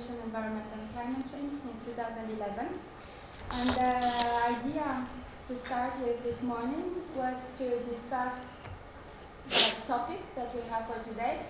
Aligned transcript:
migration, 0.00 0.24
environment, 0.24 0.64
and 0.72 0.92
climate 0.94 1.26
change 1.30 1.52
since 1.62 1.86
2011. 1.86 2.68
And 3.52 3.68
the 3.70 3.96
idea 4.56 5.06
to 5.48 5.56
start 5.56 5.92
with 6.00 6.22
this 6.22 6.42
morning 6.42 6.94
was 7.14 7.36
to 7.58 7.80
discuss 7.80 8.34
the 9.48 9.86
topic 9.86 10.20
that 10.36 10.54
we 10.54 10.62
have 10.70 10.86
for 10.86 11.02
today 11.02 11.40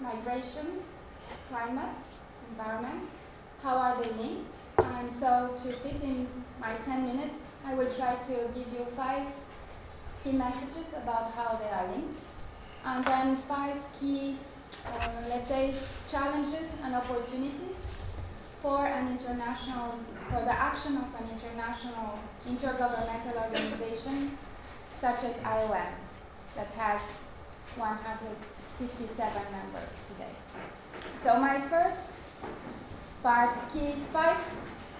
migration, 0.00 0.80
climate, 1.48 1.98
environment. 2.50 3.08
How 3.62 3.76
are 3.76 4.02
they 4.02 4.10
linked? 4.10 4.54
And 4.78 5.12
so, 5.14 5.54
to 5.62 5.72
fit 5.74 6.02
in 6.02 6.26
my 6.60 6.74
10 6.84 7.06
minutes, 7.06 7.42
I 7.64 7.74
will 7.74 7.90
try 7.90 8.16
to 8.16 8.34
give 8.54 8.72
you 8.72 8.86
five 8.96 9.26
key 10.24 10.32
messages 10.32 10.86
about 10.96 11.32
how 11.32 11.56
they 11.56 11.70
are 11.70 11.88
linked, 11.94 12.20
and 12.84 13.04
then 13.04 13.36
five 13.36 13.76
key, 14.00 14.36
uh, 14.86 15.08
let's 15.28 15.48
say, 15.48 15.74
challenges 16.08 16.68
and 16.82 16.94
opportunities 16.94 17.71
for 18.62 18.86
an 18.86 19.10
international, 19.10 19.98
for 20.30 20.40
the 20.40 20.52
action 20.52 20.96
of 20.96 21.08
an 21.20 21.28
international 21.34 22.20
intergovernmental 22.48 23.34
organization 23.44 24.38
such 25.00 25.24
as 25.24 25.34
IOM 25.42 25.92
that 26.54 26.68
has 26.78 27.00
157 27.76 29.32
members 29.50 29.90
today. 30.06 30.34
So 31.24 31.40
my 31.40 31.60
first 31.60 32.06
part, 33.22 33.54
key 33.72 33.94
five 34.12 34.38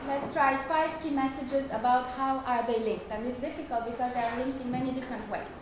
let's 0.09 0.33
try 0.33 0.57
five 0.65 0.91
key 1.01 1.11
messages 1.11 1.65
about 1.71 2.09
how 2.11 2.43
are 2.45 2.67
they 2.67 2.81
linked. 2.81 3.11
And 3.13 3.27
it's 3.27 3.39
difficult 3.39 3.85
because 3.85 4.13
they 4.13 4.21
are 4.21 4.37
linked 4.39 4.61
in 4.61 4.71
many 4.71 4.91
different 4.91 5.31
ways. 5.31 5.55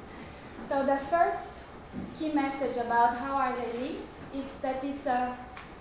So 0.68 0.86
the 0.86 0.96
first 0.96 1.60
key 2.18 2.32
message 2.32 2.76
about 2.76 3.18
how 3.18 3.36
are 3.36 3.54
they 3.56 3.78
linked 3.78 4.12
is 4.34 4.50
that 4.62 4.82
it's 4.82 5.06
a 5.06 5.36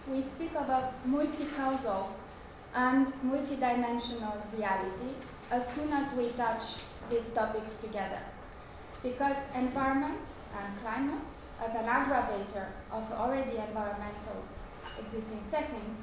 we 0.09 0.21
speak 0.21 0.51
about 0.51 0.93
multi-causal 1.05 2.15
and 2.73 3.13
multidimensional 3.23 4.37
reality 4.57 5.13
as 5.51 5.67
soon 5.73 5.93
as 5.93 6.11
we 6.13 6.29
touch 6.29 6.81
these 7.09 7.25
topics 7.33 7.77
together. 7.77 8.19
Because 9.03 9.37
environment 9.55 10.25
and 10.57 10.77
climate, 10.81 11.33
as 11.63 11.75
an 11.75 11.85
aggravator 11.85 12.67
of 12.91 13.11
already 13.13 13.57
environmental 13.57 14.43
existing 14.99 15.43
settings, 15.49 15.97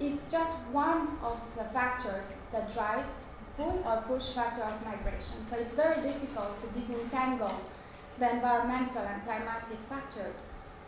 is 0.00 0.20
just 0.30 0.56
one 0.72 1.18
of 1.22 1.38
the 1.56 1.64
factors 1.64 2.24
that 2.50 2.72
drives 2.72 3.22
pull 3.56 3.82
or 3.86 4.02
push 4.08 4.30
factor 4.30 4.62
of 4.62 4.84
migration. 4.84 5.36
So 5.48 5.56
it's 5.56 5.74
very 5.74 6.00
difficult 6.02 6.60
to 6.60 6.80
disentangle 6.80 7.60
the 8.18 8.30
environmental 8.32 9.02
and 9.02 9.22
climatic 9.24 9.78
factors 9.88 10.34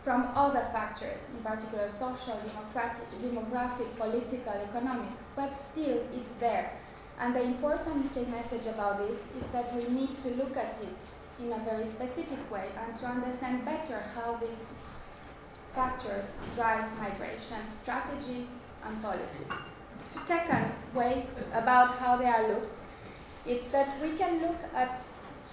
from 0.05 0.29
other 0.35 0.65
factors, 0.71 1.19
in 1.35 1.43
particular 1.43 1.89
social, 1.89 2.39
democratic, 2.47 3.09
demographic, 3.21 3.93
political, 3.97 4.53
economic, 4.53 5.09
but 5.35 5.53
still 5.57 5.99
it's 6.13 6.29
there. 6.39 6.71
And 7.19 7.35
the 7.35 7.41
important 7.41 8.15
message 8.29 8.67
about 8.67 8.99
this 8.99 9.17
is 9.39 9.47
that 9.51 9.75
we 9.75 9.83
need 9.91 10.15
to 10.17 10.29
look 10.35 10.55
at 10.55 10.77
it 10.81 11.43
in 11.43 11.51
a 11.51 11.59
very 11.65 11.85
specific 11.85 12.39
way 12.51 12.69
and 12.85 12.95
to 12.97 13.05
understand 13.07 13.65
better 13.65 14.03
how 14.13 14.35
these 14.35 14.73
factors 15.73 16.25
drive 16.55 16.85
migration 16.99 17.59
strategies, 17.81 18.47
and 18.85 19.01
policies. 19.01 19.51
Second 20.27 20.71
way 20.93 21.25
about 21.53 21.95
how 21.97 22.15
they 22.17 22.25
are 22.25 22.47
looked, 22.47 22.79
it's 23.45 23.67
that 23.69 23.99
we 24.01 24.11
can 24.11 24.41
look 24.41 24.59
at 24.73 25.01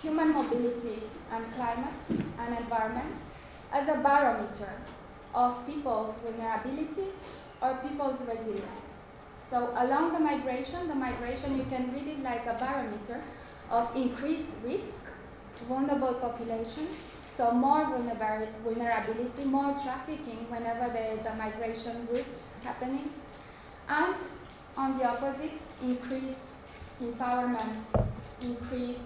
human 0.00 0.32
mobility 0.32 1.02
and 1.32 1.52
climate 1.54 1.94
and 2.38 2.58
environment 2.58 3.16
as 3.72 3.88
a 3.88 3.98
barometer 3.98 4.72
of 5.34 5.66
people's 5.66 6.16
vulnerability 6.18 7.06
or 7.60 7.74
people's 7.76 8.20
resilience. 8.20 8.90
So 9.50 9.72
along 9.76 10.12
the 10.12 10.20
migration, 10.20 10.88
the 10.88 10.94
migration 10.94 11.56
you 11.56 11.64
can 11.64 11.92
read 11.92 12.06
it 12.06 12.22
like 12.22 12.46
a 12.46 12.54
barometer 12.54 13.22
of 13.70 13.94
increased 13.96 14.48
risk, 14.62 15.00
vulnerable 15.68 16.14
populations, 16.14 16.98
so 17.36 17.50
more 17.52 17.84
vulnerability, 17.84 19.44
more 19.44 19.72
trafficking 19.82 20.46
whenever 20.50 20.92
there 20.92 21.12
is 21.12 21.24
a 21.24 21.34
migration 21.34 22.06
route 22.10 22.38
happening, 22.62 23.10
and 23.88 24.14
on 24.76 24.98
the 24.98 25.04
opposite, 25.04 25.58
increased 25.82 26.48
empowerment, 27.00 27.80
increased 28.42 29.00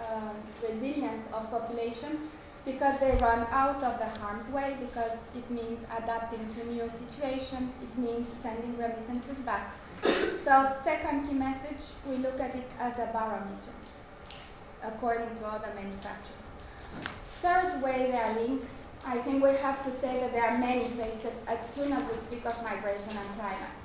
uh, 0.00 0.32
resilience 0.62 1.26
of 1.32 1.50
population 1.50 2.28
because 2.64 3.00
they 3.00 3.12
run 3.20 3.46
out 3.50 3.82
of 3.82 3.98
the 3.98 4.20
harm's 4.20 4.48
way, 4.50 4.76
because 4.80 5.18
it 5.34 5.50
means 5.50 5.84
adapting 5.96 6.46
to 6.54 6.66
new 6.66 6.88
situations, 6.88 7.72
it 7.82 7.98
means 7.98 8.28
sending 8.40 8.76
remittances 8.78 9.38
back. 9.38 9.76
so, 10.44 10.72
second 10.84 11.26
key 11.26 11.34
message, 11.34 11.82
we 12.08 12.16
look 12.16 12.38
at 12.40 12.54
it 12.54 12.68
as 12.78 12.98
a 12.98 13.08
barometer, 13.12 13.74
according 14.82 15.34
to 15.36 15.46
other 15.46 15.72
manufacturers. 15.74 16.48
Third 17.40 17.82
way 17.82 18.10
they 18.10 18.18
are 18.18 18.34
linked, 18.34 18.66
I 19.04 19.18
think 19.18 19.42
we 19.42 19.50
have 19.50 19.82
to 19.84 19.90
say 19.90 20.20
that 20.20 20.32
there 20.32 20.44
are 20.44 20.58
many 20.58 20.88
facets 20.88 21.42
as 21.48 21.68
soon 21.68 21.92
as 21.92 22.08
we 22.08 22.18
speak 22.18 22.46
of 22.46 22.62
migration 22.62 23.16
and 23.16 23.28
climate. 23.34 23.78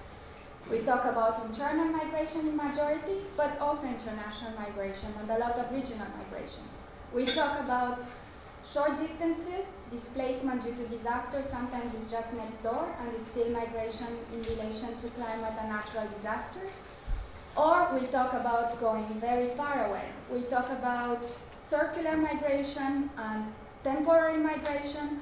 We 0.70 0.80
talk 0.80 1.06
about 1.06 1.44
internal 1.46 1.86
migration 1.86 2.42
in 2.42 2.56
majority, 2.56 3.24
but 3.36 3.58
also 3.60 3.88
international 3.88 4.52
migration 4.60 5.10
and 5.20 5.32
a 5.32 5.40
lot 5.40 5.58
of 5.58 5.72
regional 5.72 6.06
migration. 6.18 6.66
We 7.14 7.26
talk 7.26 7.60
about 7.62 8.00
short 8.72 9.00
distances, 9.00 9.66
displacement 9.92 10.64
due 10.64 10.76
to 10.76 10.88
disaster, 10.88 11.42
sometimes 11.42 11.94
it's 11.96 12.12
just 12.12 12.34
next 12.34 12.62
door 12.64 12.88
and 13.02 13.16
it's 13.16 13.30
still 13.30 13.50
migration 13.50 14.08
in 14.34 14.42
relation 14.56 14.96
to 14.98 15.08
climate 15.10 15.54
and 15.60 15.70
natural 15.70 16.08
disasters. 16.16 16.72
Or 17.56 17.90
we 17.94 18.06
talk 18.08 18.34
about 18.34 18.80
going 18.80 19.08
very 19.20 19.50
far 19.56 19.88
away. 19.88 20.10
We 20.32 20.42
talk 20.44 20.70
about 20.70 21.26
circular 21.60 22.16
migration 22.18 23.10
and 23.18 23.46
temporary 23.84 24.38
migration, 24.38 25.22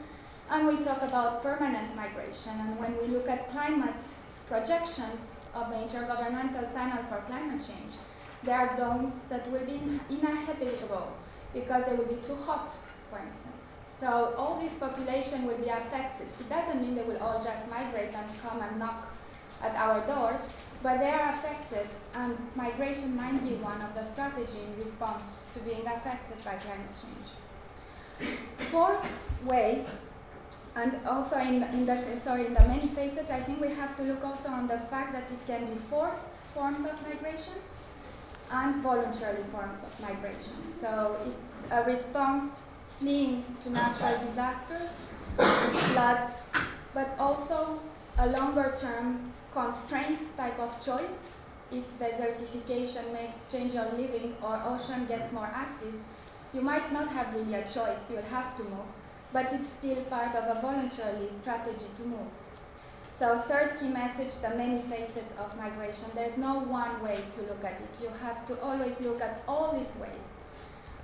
and 0.49 0.67
we 0.67 0.83
talk 0.83 1.01
about 1.01 1.41
permanent 1.41 1.95
migration. 1.95 2.53
And 2.59 2.77
when 2.77 2.97
we 2.97 3.07
look 3.07 3.29
at 3.29 3.49
climate 3.49 4.03
projections, 4.47 5.31
of 5.55 5.69
the 5.69 5.75
Intergovernmental 5.75 6.73
Panel 6.73 7.01
for 7.05 7.21
Climate 7.25 7.63
Change, 7.65 7.93
there 8.43 8.59
are 8.59 8.77
zones 8.77 9.21
that 9.29 9.49
will 9.49 9.65
be 9.65 9.79
inhabitable 10.09 11.13
because 11.53 11.85
they 11.85 11.95
will 11.95 12.05
be 12.05 12.21
too 12.21 12.35
hot, 12.35 12.69
for 13.15 13.21
instance. 13.23 13.65
So 13.99 14.35
all 14.37 14.59
this 14.59 14.77
population 14.77 15.45
will 15.45 15.57
be 15.57 15.69
affected. 15.69 16.27
It 16.39 16.49
doesn't 16.49 16.81
mean 16.81 16.95
they 16.95 17.03
will 17.03 17.19
all 17.19 17.41
just 17.41 17.69
migrate 17.69 18.13
and 18.13 18.27
come 18.41 18.61
and 18.61 18.77
knock 18.77 19.07
at 19.61 19.73
our 19.75 20.05
doors, 20.05 20.41
but 20.83 20.99
they 20.99 21.09
are 21.09 21.33
affected, 21.33 21.87
and 22.13 22.37
migration 22.55 23.15
might 23.15 23.41
be 23.43 23.55
one 23.55 23.81
of 23.81 23.95
the 23.95 24.03
strategies 24.03 24.55
in 24.67 24.83
response 24.83 25.45
to 25.53 25.59
being 25.61 25.87
affected 25.87 26.43
by 26.43 26.55
climate 26.55 26.95
change. 27.01 27.27
Fourth 28.69 29.07
way 29.45 29.85
and 30.75 30.99
also 31.07 31.37
in, 31.37 31.63
in 31.63 31.85
the 31.85 32.17
sorry 32.17 32.47
in 32.47 32.53
the 32.53 32.67
many 32.67 32.87
facets, 32.87 33.31
I 33.31 33.39
think 33.39 33.61
we 33.61 33.69
have 33.69 33.95
to 33.95 34.03
look 34.03 34.25
also 34.25 34.49
on 34.49 34.67
the 34.67 34.79
fact 34.91 35.13
that 35.13 35.23
it 35.31 35.47
can 35.47 35.65
be 35.73 35.79
forced 35.89 36.27
forms 36.53 36.85
of 36.85 37.01
migration 37.07 37.55
and 38.51 38.83
voluntary 38.83 39.43
forms 39.51 39.79
of 39.83 39.99
migration. 40.01 40.57
So 40.81 41.17
it's 41.25 41.63
a 41.71 41.83
response 41.83 42.65
fleeing 42.99 43.43
to 43.61 43.69
natural 43.69 44.17
disasters, 44.25 44.89
floods, 45.37 46.43
but 46.93 47.09
also 47.19 47.79
a 48.17 48.27
longer 48.27 48.73
term 48.79 49.31
constraint 49.51 50.19
type 50.37 50.59
of 50.59 50.73
choice. 50.83 51.17
If 51.71 51.83
desertification 51.99 53.11
makes 53.11 53.51
change 53.51 53.75
of 53.75 53.97
living 53.97 54.35
or 54.41 54.61
ocean 54.65 55.05
gets 55.07 55.31
more 55.31 55.47
acid, 55.47 55.93
you 56.53 56.61
might 56.61 56.91
not 56.93 57.09
have 57.09 57.33
really 57.33 57.53
a 57.55 57.63
choice, 57.63 57.99
you'll 58.09 58.21
have 58.23 58.55
to 58.57 58.63
move 58.63 58.89
but 59.35 59.51
it's 59.51 59.67
still 59.77 60.01
part 60.05 60.33
of 60.33 60.45
a 60.57 60.61
voluntary 60.61 61.27
strategy 61.29 61.87
to 61.97 62.03
move. 62.03 62.31
So 63.19 63.37
third 63.39 63.77
key 63.77 63.89
message, 63.89 64.33
the 64.41 64.55
many 64.55 64.81
facets 64.81 65.33
of 65.37 65.57
migration. 65.57 66.07
There's 66.15 66.37
no 66.37 66.59
one 66.59 67.03
way 67.03 67.19
to 67.35 67.41
look 67.41 67.63
at 67.65 67.81
it. 67.81 67.89
You 68.01 68.09
have 68.23 68.45
to 68.47 68.61
always 68.61 68.99
look 69.01 69.19
at 69.21 69.43
all 69.45 69.73
these 69.77 69.93
ways 69.97 70.24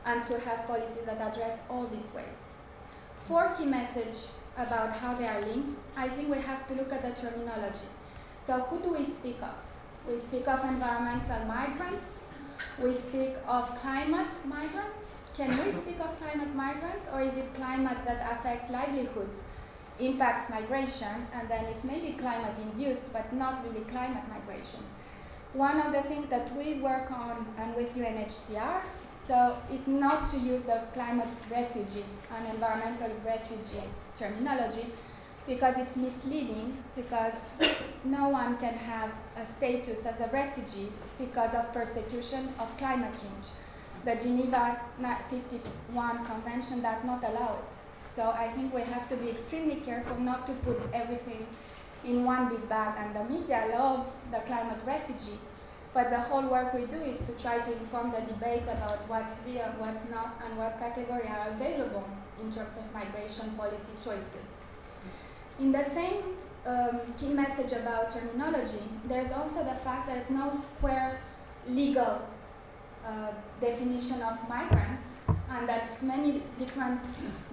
and 0.05 0.25
to 0.27 0.39
have 0.39 0.67
policies 0.67 1.05
that 1.05 1.19
address 1.19 1.57
all 1.69 1.85
these 1.87 2.11
ways. 2.13 2.41
Four 3.27 3.53
key 3.57 3.65
message 3.65 4.29
about 4.57 4.91
how 4.93 5.13
they 5.13 5.27
are 5.27 5.41
linked. 5.41 5.77
I 5.95 6.09
think 6.09 6.29
we 6.29 6.41
have 6.41 6.67
to 6.67 6.73
look 6.73 6.91
at 6.91 7.01
the 7.01 7.11
terminology. 7.21 7.89
So 8.45 8.59
who 8.61 8.81
do 8.81 8.93
we 8.93 9.05
speak 9.05 9.37
of? 9.41 9.55
We 10.07 10.19
speak 10.19 10.47
of 10.47 10.63
environmental 10.65 11.45
migrants. 11.45 12.21
We 12.81 12.93
speak 12.95 13.33
of 13.47 13.75
climate 13.75 14.33
migrants. 14.45 15.15
Can 15.35 15.49
we 15.49 15.71
speak 15.81 15.99
of 15.99 16.19
climate 16.19 16.53
migrants, 16.53 17.07
or 17.13 17.21
is 17.21 17.33
it 17.37 17.53
climate 17.55 17.97
that 18.05 18.31
affects 18.31 18.69
livelihoods, 18.69 19.43
impacts 19.99 20.49
migration, 20.49 21.27
and 21.33 21.49
then 21.49 21.65
it's 21.65 21.83
maybe 21.83 22.17
climate 22.17 22.53
induced, 22.61 23.11
but 23.13 23.31
not 23.31 23.63
really 23.63 23.85
climate 23.85 24.23
migration? 24.29 24.81
One 25.53 25.79
of 25.79 25.93
the 25.93 26.01
things 26.01 26.29
that 26.29 26.55
we 26.55 26.75
work 26.81 27.11
on 27.11 27.45
and 27.57 27.75
with 27.75 27.95
UNHCR, 27.95 28.81
so 29.31 29.57
it's 29.71 29.87
not 29.87 30.29
to 30.29 30.37
use 30.37 30.63
the 30.63 30.81
climate 30.93 31.29
refugee 31.49 32.03
and 32.35 32.45
environmental 32.47 33.11
refugee 33.25 33.87
terminology, 34.19 34.87
because 35.47 35.77
it's 35.77 35.95
misleading, 35.95 36.77
because 36.97 37.35
no 38.03 38.27
one 38.27 38.57
can 38.57 38.73
have 38.73 39.09
a 39.37 39.45
status 39.45 40.05
as 40.05 40.19
a 40.19 40.27
refugee 40.33 40.89
because 41.17 41.53
of 41.53 41.71
persecution 41.71 42.49
of 42.59 42.75
climate 42.77 43.13
change. 43.13 43.47
The 44.03 44.15
Geneva 44.21 44.81
51 45.29 46.25
Convention 46.25 46.81
does 46.81 47.01
not 47.05 47.23
allow 47.23 47.59
it. 47.59 47.75
So 48.13 48.31
I 48.31 48.49
think 48.49 48.73
we 48.73 48.81
have 48.81 49.07
to 49.07 49.15
be 49.15 49.29
extremely 49.29 49.77
careful 49.77 50.19
not 50.19 50.45
to 50.47 50.53
put 50.65 50.77
everything 50.93 51.47
in 52.03 52.25
one 52.25 52.49
big 52.49 52.67
bag. 52.67 52.95
And 52.97 53.15
the 53.15 53.23
media 53.33 53.63
love 53.73 54.11
the 54.29 54.39
climate 54.39 54.79
refugee, 54.85 55.39
but 55.93 56.09
the 56.09 56.19
whole 56.19 56.47
work 56.47 56.73
we 56.73 56.85
do 56.85 57.01
is 57.01 57.19
to 57.27 57.33
try 57.41 57.59
to 57.59 57.71
inform 57.73 58.11
the 58.11 58.21
debate 58.21 58.63
about 58.63 58.99
what's 59.09 59.39
real, 59.45 59.73
what's 59.77 60.09
not, 60.09 60.41
and 60.45 60.57
what 60.57 60.79
category 60.79 61.27
are 61.27 61.49
available 61.49 62.07
in 62.39 62.51
terms 62.51 62.77
of 62.77 62.93
migration 62.93 63.51
policy 63.51 63.93
choices. 64.03 64.55
In 65.59 65.71
the 65.71 65.83
same 65.83 66.23
um, 66.65 67.01
key 67.19 67.29
message 67.29 67.73
about 67.73 68.11
terminology, 68.11 68.83
there's 69.05 69.31
also 69.31 69.63
the 69.63 69.75
fact 69.83 70.07
that 70.07 70.15
there's 70.15 70.29
no 70.29 70.49
square 70.49 71.19
legal 71.67 72.21
uh, 73.05 73.31
definition 73.59 74.21
of 74.21 74.37
migrants 74.47 75.09
and 75.27 75.67
that 75.67 76.01
many 76.01 76.41
different 76.57 77.01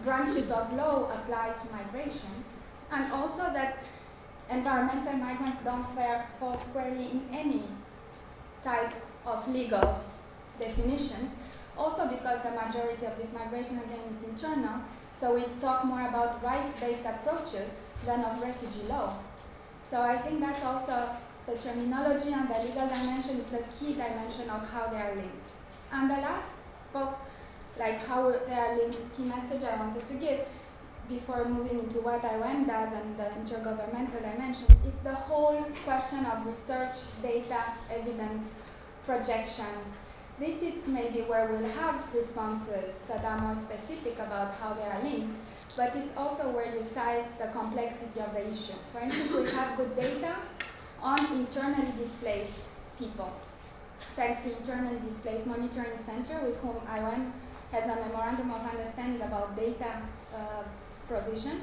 branches 0.04 0.50
of 0.50 0.72
law 0.74 1.10
apply 1.10 1.52
to 1.60 1.72
migration, 1.72 2.30
and 2.92 3.12
also 3.12 3.50
that 3.52 3.82
environmental 4.50 5.14
migrants 5.14 5.58
don't 5.64 5.84
fall 6.38 6.56
squarely 6.56 7.10
in 7.10 7.22
any 7.32 7.64
type 8.64 8.92
of 9.26 9.48
legal 9.48 10.00
definitions. 10.58 11.30
Also 11.76 12.08
because 12.08 12.42
the 12.42 12.50
majority 12.50 13.06
of 13.06 13.16
this 13.18 13.32
migration, 13.32 13.78
again, 13.78 14.00
is 14.16 14.24
internal, 14.24 14.80
so 15.20 15.34
we 15.34 15.44
talk 15.60 15.84
more 15.84 16.08
about 16.08 16.42
rights-based 16.42 17.04
approaches 17.04 17.70
than 18.04 18.24
of 18.24 18.40
refugee 18.42 18.86
law. 18.88 19.16
So 19.90 20.00
I 20.00 20.18
think 20.18 20.40
that's 20.40 20.64
also 20.64 21.10
the 21.46 21.56
terminology 21.56 22.32
and 22.32 22.48
the 22.48 22.58
legal 22.58 22.88
dimension, 22.88 23.40
it's 23.40 23.52
a 23.52 23.62
key 23.78 23.92
dimension 23.94 24.50
of 24.50 24.68
how 24.70 24.88
they 24.88 24.98
are 24.98 25.14
linked. 25.14 25.48
And 25.92 26.10
the 26.10 26.16
last, 26.16 26.50
like 27.78 28.04
how 28.06 28.30
they 28.30 28.54
are 28.54 28.76
linked, 28.76 29.16
key 29.16 29.24
message 29.24 29.64
I 29.64 29.76
wanted 29.76 30.04
to 30.06 30.14
give 30.14 30.40
before 31.08 31.44
moving 31.48 31.78
into 31.78 32.00
what 32.00 32.22
IOM 32.22 32.66
does 32.66 32.92
and 32.92 33.16
the 33.16 33.24
intergovernmental 33.40 34.20
dimension, 34.20 34.66
it's 34.86 35.00
the 35.00 35.14
whole 35.14 35.64
question 35.84 36.24
of 36.26 36.46
research, 36.46 36.96
data, 37.22 37.62
evidence, 37.90 38.48
projections. 39.06 39.98
This 40.38 40.62
is 40.62 40.86
maybe 40.86 41.22
where 41.22 41.48
we'll 41.48 41.68
have 41.70 42.14
responses 42.14 42.94
that 43.08 43.24
are 43.24 43.38
more 43.38 43.56
specific 43.56 44.14
about 44.18 44.54
how 44.60 44.74
they 44.74 44.84
are 44.84 45.02
linked, 45.02 45.36
but 45.76 45.96
it's 45.96 46.16
also 46.16 46.50
where 46.50 46.72
you 46.72 46.82
size 46.82 47.26
the 47.40 47.48
complexity 47.48 48.20
of 48.20 48.32
the 48.32 48.48
issue. 48.48 48.78
For 48.92 49.00
instance, 49.00 49.32
we 49.32 49.50
have 49.50 49.76
good 49.76 49.96
data 49.96 50.36
on 51.02 51.18
internally 51.34 51.92
displaced 51.98 52.52
people. 52.98 53.32
Thanks 54.14 54.42
to 54.42 54.56
Internally 54.56 55.00
Displaced 55.08 55.46
Monitoring 55.46 55.98
Center, 56.04 56.38
with 56.44 56.56
whom 56.58 56.76
IOM 56.86 57.32
has 57.72 57.84
a 57.84 57.96
memorandum 57.96 58.50
of 58.52 58.62
understanding 58.62 59.22
about 59.22 59.56
data 59.56 60.02
uh, 60.34 60.62
provision. 61.08 61.62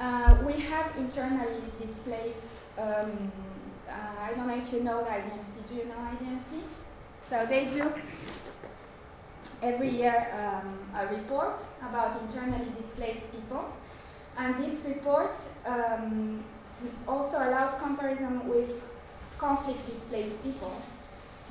Uh, 0.00 0.38
we 0.44 0.54
have 0.54 0.96
internally 0.96 1.60
displaced, 1.80 2.38
um, 2.78 3.30
uh, 3.88 3.92
I 4.20 4.32
don't 4.34 4.48
know 4.48 4.56
if 4.56 4.72
you 4.72 4.82
know 4.82 5.04
the 5.04 5.10
IDMC. 5.10 5.68
Do 5.68 5.74
you 5.74 5.84
know 5.84 5.94
IDMC? 5.94 6.62
So 7.28 7.46
they 7.46 7.66
do 7.66 7.92
every 9.62 9.88
year 9.88 10.26
um, 10.32 10.78
a 10.96 11.06
report 11.14 11.60
about 11.88 12.20
internally 12.22 12.70
displaced 12.76 13.30
people. 13.32 13.72
And 14.36 14.56
this 14.58 14.80
report 14.84 15.36
um, 15.64 16.42
also 17.06 17.36
allows 17.36 17.80
comparison 17.80 18.48
with 18.48 18.82
conflict 19.38 19.86
displaced 19.88 20.42
people 20.42 20.74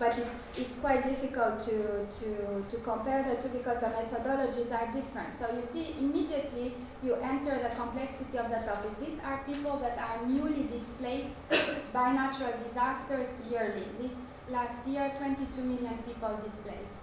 but 0.04 0.18
it's, 0.18 0.60
it's 0.60 0.76
quite 0.80 1.02
difficult 1.06 1.62
to, 1.62 2.06
to, 2.20 2.66
to 2.70 2.78
compare 2.84 3.24
the 3.24 3.42
two 3.42 3.48
because 3.56 3.80
the 3.80 3.88
methodologies 3.88 4.70
are 4.70 4.92
different. 4.92 5.32
So 5.40 5.48
you 5.56 5.64
see, 5.72 5.96
immediately 5.98 6.74
you 7.02 7.16
enter 7.16 7.58
the 7.64 7.74
complexity 7.74 8.38
of 8.38 8.50
the 8.50 8.60
topic. 8.68 8.92
These 9.00 9.18
are 9.24 9.42
people 9.48 9.80
that 9.80 9.98
are 9.98 10.26
newly 10.28 10.64
displaced 10.64 11.34
by 11.94 12.12
natural 12.12 12.52
disasters 12.68 13.30
yearly. 13.50 13.86
This 14.02 14.12
last 14.50 14.86
year, 14.86 15.10
22 15.18 15.62
million 15.62 15.98
people 16.06 16.38
displaced. 16.44 17.00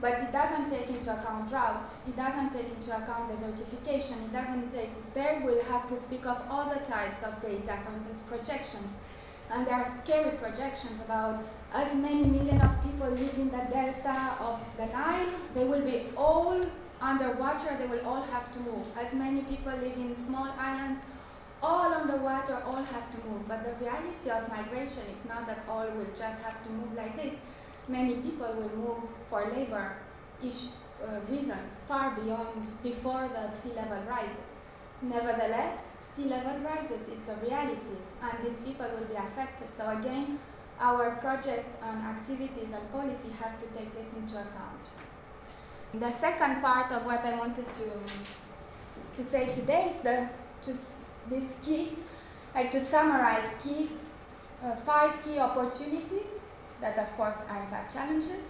But 0.00 0.14
it 0.14 0.32
doesn't 0.32 0.70
take 0.70 0.88
into 0.88 1.12
account 1.12 1.50
drought, 1.50 1.88
it 2.08 2.16
doesn't 2.16 2.50
take 2.50 2.66
into 2.74 2.90
account 2.90 3.30
desertification, 3.30 4.24
it 4.24 4.32
doesn't 4.32 4.72
take, 4.72 4.90
there 5.14 5.42
we'll 5.44 5.62
have 5.64 5.86
to 5.90 5.96
speak 5.96 6.26
of 6.26 6.42
all 6.50 6.72
the 6.72 6.80
types 6.80 7.22
of 7.22 7.40
data, 7.42 7.78
for 7.84 7.94
instance, 7.94 8.22
projections. 8.26 8.90
And 9.52 9.66
there 9.66 9.74
are 9.74 10.00
scary 10.02 10.36
projections 10.38 11.00
about 11.04 11.42
as 11.74 11.94
many 11.94 12.24
million 12.24 12.60
of 12.60 12.82
people 12.82 13.08
live 13.10 13.34
in 13.34 13.50
the 13.50 13.64
delta 13.70 14.34
of 14.40 14.60
the 14.76 14.86
Nile, 14.86 15.28
they 15.54 15.64
will 15.64 15.82
be 15.82 16.06
all 16.16 16.60
underwater, 17.00 17.76
they 17.76 17.86
will 17.86 18.04
all 18.06 18.22
have 18.22 18.52
to 18.52 18.58
move. 18.60 18.86
As 18.96 19.12
many 19.12 19.42
people 19.42 19.72
live 19.72 19.96
in 19.96 20.16
small 20.26 20.48
islands, 20.58 21.02
all 21.62 21.92
on 21.94 22.06
the 22.06 22.16
water, 22.16 22.62
all 22.66 22.82
have 22.82 23.10
to 23.12 23.28
move. 23.28 23.46
But 23.48 23.64
the 23.64 23.84
reality 23.84 24.30
of 24.30 24.48
migration 24.48 25.02
is 25.16 25.24
not 25.28 25.46
that 25.46 25.64
all 25.68 25.86
will 25.86 26.10
just 26.16 26.40
have 26.42 26.62
to 26.64 26.70
move 26.70 26.94
like 26.94 27.16
this. 27.16 27.34
Many 27.88 28.14
people 28.16 28.52
will 28.54 28.76
move 28.76 29.02
for 29.28 29.50
labor 29.54 29.96
ish, 30.44 30.68
uh, 31.02 31.20
reasons 31.28 31.78
far 31.88 32.12
beyond 32.12 32.70
before 32.82 33.28
the 33.28 33.50
sea 33.50 33.74
level 33.74 34.02
rises. 34.08 34.48
Nevertheless, 35.02 35.78
sea 36.20 36.28
level 36.28 36.58
rises, 36.60 37.02
it's 37.12 37.28
a 37.28 37.36
reality, 37.36 37.98
and 38.22 38.44
these 38.44 38.60
people 38.60 38.86
will 38.96 39.06
be 39.06 39.14
affected. 39.14 39.68
So 39.76 39.88
again, 39.90 40.38
our 40.78 41.16
projects 41.16 41.72
and 41.82 42.00
activities 42.02 42.68
and 42.72 42.92
policy 42.92 43.30
have 43.40 43.58
to 43.60 43.66
take 43.76 43.94
this 43.94 44.12
into 44.16 44.34
account. 44.34 44.82
The 45.94 46.10
second 46.12 46.62
part 46.62 46.92
of 46.92 47.04
what 47.04 47.24
I 47.24 47.38
wanted 47.38 47.66
to, 47.70 47.90
to 49.16 49.28
say 49.28 49.50
today 49.52 49.92
is 49.94 50.02
the, 50.02 50.28
to 50.62 50.78
this 51.28 51.44
key, 51.62 51.96
like 52.54 52.70
to 52.72 52.80
summarize 52.80 53.54
key, 53.62 53.90
uh, 54.62 54.76
five 54.76 55.22
key 55.24 55.38
opportunities 55.38 56.30
that 56.80 56.98
of 56.98 57.14
course 57.16 57.36
are 57.48 57.62
in 57.62 57.68
fact 57.68 57.92
challenges 57.92 58.40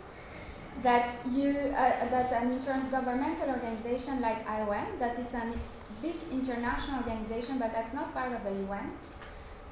that 0.82 1.10
you 1.32 1.50
uh, 1.50 2.08
that 2.10 2.32
an 2.32 2.58
intergovernmental 2.58 3.48
organization 3.48 4.20
like 4.20 4.46
IOM 4.46 4.98
that 5.00 5.18
it's 5.18 5.34
a 5.34 5.52
big 6.02 6.16
international 6.30 6.98
organization 6.98 7.58
but 7.58 7.72
that's 7.72 7.92
not 7.92 8.12
part 8.14 8.32
of 8.32 8.42
the 8.44 8.52
UN 8.66 8.92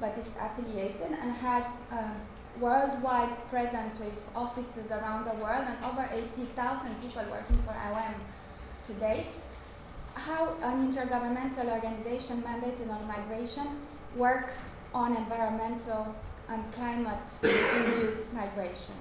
but 0.01 0.15
it's 0.19 0.31
affiliated 0.41 1.11
and 1.21 1.33
has 1.33 1.65
worldwide 2.61 3.37
presence 3.51 3.99
with 3.99 4.29
offices 4.35 4.91
around 4.91 5.25
the 5.25 5.35
world 5.43 5.65
and 5.67 5.85
over 5.85 6.09
80,000 6.13 7.01
people 7.01 7.23
working 7.31 7.59
for 7.65 7.73
IOM 7.73 8.15
to 8.85 8.93
date. 8.95 9.27
How 10.15 10.55
an 10.63 10.91
intergovernmental 10.91 11.71
organization 11.71 12.43
mandated 12.43 12.91
on 12.91 13.07
migration 13.07 13.67
works 14.17 14.71
on 14.93 15.17
environmental 15.17 16.15
and 16.49 16.73
climate-induced 16.73 18.33
migration. 18.33 18.95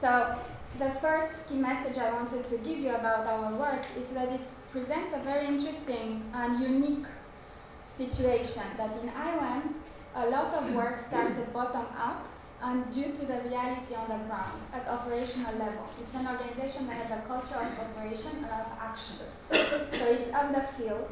So 0.00 0.36
the 0.78 0.90
first 0.90 1.32
key 1.48 1.56
message 1.56 1.98
I 1.98 2.12
wanted 2.12 2.44
to 2.46 2.58
give 2.58 2.78
you 2.78 2.94
about 2.94 3.26
our 3.26 3.54
work 3.54 3.84
is 3.96 4.10
that 4.10 4.28
it 4.28 4.42
presents 4.74 5.14
a 5.14 5.20
very 5.20 5.46
interesting 5.46 6.20
and 6.34 6.60
unique 6.60 7.06
situation 7.96 8.64
that 8.76 8.90
in 9.00 9.08
IOM, 9.08 9.62
a 10.16 10.26
lot 10.28 10.52
of 10.52 10.74
work 10.74 10.98
started 10.98 11.52
bottom 11.52 11.86
up 11.96 12.26
and 12.60 12.92
due 12.92 13.12
to 13.12 13.24
the 13.24 13.38
reality 13.48 13.94
on 13.94 14.08
the 14.08 14.18
ground 14.26 14.58
at 14.72 14.88
operational 14.88 15.54
level. 15.58 15.86
It's 16.00 16.12
an 16.16 16.26
organization 16.26 16.88
that 16.88 16.96
has 17.06 17.10
a 17.20 17.22
culture 17.22 17.54
of 17.54 17.70
operation 17.86 18.38
and 18.38 18.46
of 18.46 18.66
action. 18.80 19.18
so 19.96 20.04
it's 20.16 20.34
on 20.34 20.52
the 20.52 20.62
field 20.62 21.08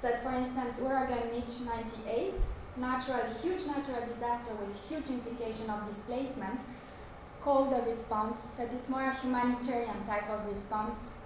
that, 0.00 0.22
for 0.22 0.32
instance, 0.32 0.76
Uragan 0.80 1.34
Mitch 1.34 1.68
98, 2.06 2.32
natural, 2.78 3.20
huge 3.42 3.66
natural 3.66 4.06
disaster 4.08 4.54
with 4.54 4.72
huge 4.88 5.10
implication 5.10 5.68
of 5.68 5.86
displacement, 5.86 6.60
called 7.42 7.74
a 7.74 7.82
response 7.82 8.52
that 8.56 8.70
it's 8.72 8.88
more 8.88 9.02
a 9.02 9.14
humanitarian 9.16 10.02
type 10.06 10.30
of 10.30 10.48
response 10.48 11.16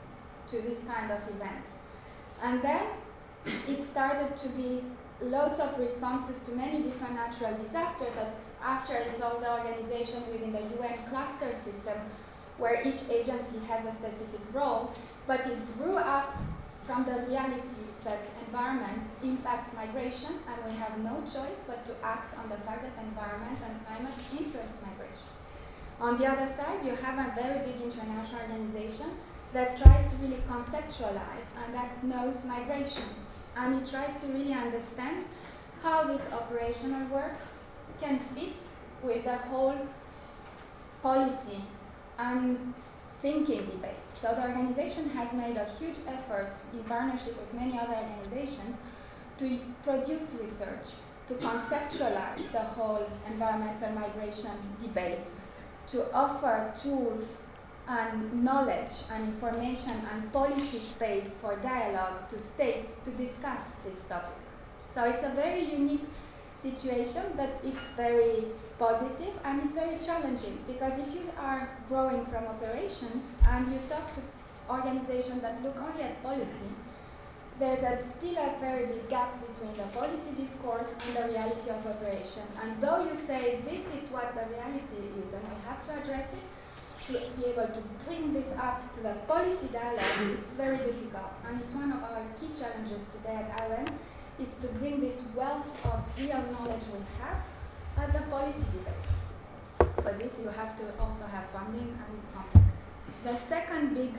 to 0.49 0.57
this 0.63 0.83
kind 0.83 1.13
of 1.13 1.21
event. 1.29 1.65
And 2.43 2.63
then 2.63 2.87
it 3.69 3.83
started 3.83 4.37
to 4.37 4.49
be 4.51 4.83
loads 5.21 5.59
of 5.59 5.79
responses 5.79 6.41
to 6.41 6.53
many 6.53 6.83
different 6.83 7.15
natural 7.15 7.55
disasters 7.63 8.13
that 8.17 8.35
after 8.63 8.95
it's 8.95 9.21
all 9.21 9.39
the 9.39 9.51
organization 9.51 10.23
within 10.31 10.53
the 10.53 10.61
UN 10.79 10.99
cluster 11.09 11.53
system 11.65 11.99
where 12.59 12.81
each 12.83 13.09
agency 13.11 13.59
has 13.69 13.85
a 13.87 13.93
specific 13.97 14.41
role, 14.53 14.93
but 15.27 15.41
it 15.41 15.59
grew 15.77 15.97
up 15.97 16.37
from 16.87 17.05
the 17.05 17.27
reality 17.29 17.85
that 18.05 18.21
environment 18.47 19.03
impacts 19.23 19.75
migration 19.75 20.31
and 20.49 20.73
we 20.73 20.79
have 20.79 20.97
no 21.01 21.21
choice 21.23 21.67
but 21.67 21.85
to 21.85 21.93
act 22.05 22.37
on 22.39 22.49
the 22.49 22.57
fact 22.59 22.83
that 22.83 22.95
environment 23.05 23.59
and 23.67 23.75
climate 23.87 24.15
influence 24.33 24.79
migration. 24.81 25.29
On 26.01 26.19
the 26.19 26.27
other 26.27 26.47
side, 26.47 26.85
you 26.85 26.95
have 26.95 27.19
a 27.19 27.35
very 27.35 27.59
big 27.67 27.81
international 27.83 28.41
organization 28.43 29.11
that 29.53 29.77
tries 29.77 30.07
to 30.09 30.17
really 30.17 30.43
conceptualize 30.49 31.47
and 31.65 31.75
that 31.75 32.03
knows 32.05 32.45
migration 32.45 33.05
and 33.57 33.81
it 33.81 33.91
tries 33.91 34.19
to 34.19 34.27
really 34.27 34.53
understand 34.53 35.25
how 35.83 36.05
this 36.05 36.23
operational 36.33 37.07
work 37.09 37.37
can 38.01 38.19
fit 38.19 38.57
with 39.03 39.25
the 39.25 39.37
whole 39.37 39.79
policy 41.03 41.63
and 42.19 42.75
thinking 43.21 43.65
debate. 43.67 44.05
So 44.21 44.35
the 44.35 44.43
organization 44.43 45.11
has 45.11 45.33
made 45.33 45.57
a 45.57 45.65
huge 45.79 45.97
effort 46.07 46.53
in 46.73 46.83
partnership 46.85 47.39
with 47.39 47.53
many 47.55 47.79
other 47.79 47.97
organizations 47.97 48.77
to 49.39 49.59
produce 49.83 50.35
research, 50.41 50.95
to 51.29 51.35
conceptualize 51.35 52.51
the 52.53 52.61
whole 52.61 53.09
environmental 53.27 53.93
migration 53.93 54.53
debate, 54.81 55.27
to 55.89 56.13
offer 56.13 56.73
tools 56.81 57.37
and 57.89 58.45
knowledge 58.45 59.05
and 59.13 59.29
information 59.29 59.95
and 60.13 60.33
policy 60.33 60.79
space 60.79 61.37
for 61.41 61.57
dialogue 61.57 62.29
to 62.31 62.39
states 62.41 62.95
to 63.05 63.11
discuss 63.13 63.77
this 63.85 64.05
topic. 64.05 64.37
So 64.95 65.05
it's 65.05 65.23
a 65.23 65.31
very 65.31 65.63
unique 65.63 66.07
situation 66.61 67.23
that 67.37 67.61
it's 67.63 67.87
very 67.97 68.45
positive 68.79 69.35
and 69.45 69.63
it's 69.63 69.75
very 69.75 69.99
challenging 70.05 70.59
because 70.67 70.99
if 70.99 71.15
you 71.15 71.23
are 71.39 71.69
growing 71.89 72.25
from 72.27 72.45
operations 72.47 73.25
and 73.49 73.73
you 73.73 73.79
talk 73.89 74.13
to 74.15 74.21
organizations 74.69 75.43
that 75.43 75.63
look 75.63 75.77
only 75.77 76.03
at 76.03 76.23
policy, 76.23 76.71
there's 77.59 77.83
a, 77.83 78.05
still 78.19 78.37
a 78.37 78.59
very 78.61 78.87
big 78.87 79.09
gap 79.09 79.33
between 79.47 79.75
the 79.77 79.85
policy 79.99 80.31
discourse 80.37 80.87
and 81.07 81.17
the 81.17 81.33
reality 81.33 81.71
of 81.71 81.87
operation. 81.87 82.43
And 82.63 82.83
though 82.83 83.05
you 83.05 83.17
say 83.27 83.61
this 83.65 83.81
is 83.97 84.11
what 84.11 84.35
the 84.35 84.45
reality 84.53 85.01
is 85.25 85.33
and 85.33 85.43
we 85.43 85.57
have 85.69 85.81
to 85.87 85.93
address 86.03 86.33
it, 86.33 86.47
to 87.07 87.13
be 87.13 87.47
able 87.47 87.69
to 87.69 87.83
bring 88.05 88.33
this 88.33 88.49
up 88.59 88.93
to 88.95 89.01
the 89.01 89.15
policy 89.29 89.69
dialogue, 89.73 90.39
it's 90.39 90.53
very 90.53 90.79
difficult. 90.79 91.31
And 91.47 91.61
it's 91.61 91.73
one 91.73 91.93
of 91.93 92.03
our 92.03 92.23
key 92.39 92.51
challenges 92.59 93.07
today 93.15 93.47
at 93.47 93.71
IOM, 93.71 93.93
is 94.39 94.55
to 94.61 94.69
bring 94.79 95.01
this 95.01 95.15
wealth 95.35 95.71
of 95.87 96.03
real 96.19 96.43
knowledge 96.51 96.83
we 96.93 97.01
have 97.23 97.47
at 97.97 98.13
the 98.13 98.29
policy 98.29 98.67
debate. 98.75 99.95
For 100.03 100.13
this, 100.19 100.33
you 100.43 100.49
have 100.49 100.77
to 100.79 100.85
also 101.01 101.27
have 101.27 101.49
funding, 101.51 101.97
and 101.97 102.19
it's 102.19 102.29
complex. 102.35 102.75
The 103.25 103.37
second 103.37 103.95
big 103.95 104.13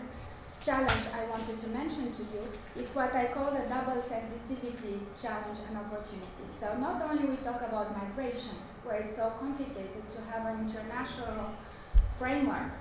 challenge 0.61 1.03
I 1.13 1.25
wanted 1.29 1.59
to 1.59 1.67
mention 1.69 2.11
to 2.13 2.23
you 2.33 2.43
is 2.81 2.95
what 2.95 3.13
I 3.13 3.25
call 3.25 3.51
the 3.51 3.67
double 3.69 4.01
sensitivity 4.01 5.01
challenge 5.21 5.59
and 5.67 5.77
opportunity. 5.77 6.47
So 6.59 6.75
not 6.77 7.01
only 7.03 7.25
we 7.25 7.35
talk 7.37 7.61
about 7.61 7.95
migration, 7.95 8.55
where 8.83 8.97
it's 8.97 9.17
so 9.17 9.31
complicated 9.39 10.09
to 10.09 10.17
have 10.31 10.47
an 10.47 10.65
international 10.65 11.51
framework 12.19 12.71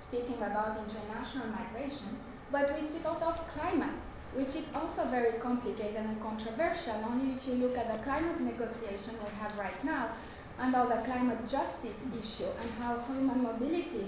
speaking 0.00 0.36
about 0.36 0.78
international 0.78 1.46
migration, 1.48 2.18
but 2.52 2.74
we 2.74 2.86
speak 2.86 3.04
also 3.04 3.26
of 3.26 3.48
climate, 3.48 4.00
which 4.34 4.54
is 4.54 4.64
also 4.74 5.04
very 5.06 5.38
complicated 5.38 5.96
and 5.96 6.20
controversial. 6.20 6.94
Only 7.04 7.32
if 7.34 7.46
you 7.48 7.54
look 7.54 7.76
at 7.76 7.90
the 7.90 8.02
climate 8.04 8.40
negotiation 8.40 9.14
we 9.22 9.30
have 9.40 9.56
right 9.58 9.82
now, 9.84 10.10
and 10.58 10.74
all 10.74 10.86
the 10.86 11.02
climate 11.02 11.40
justice 11.40 11.98
issue, 12.22 12.50
and 12.60 12.70
how 12.78 13.00
human 13.08 13.42
mobility 13.42 14.06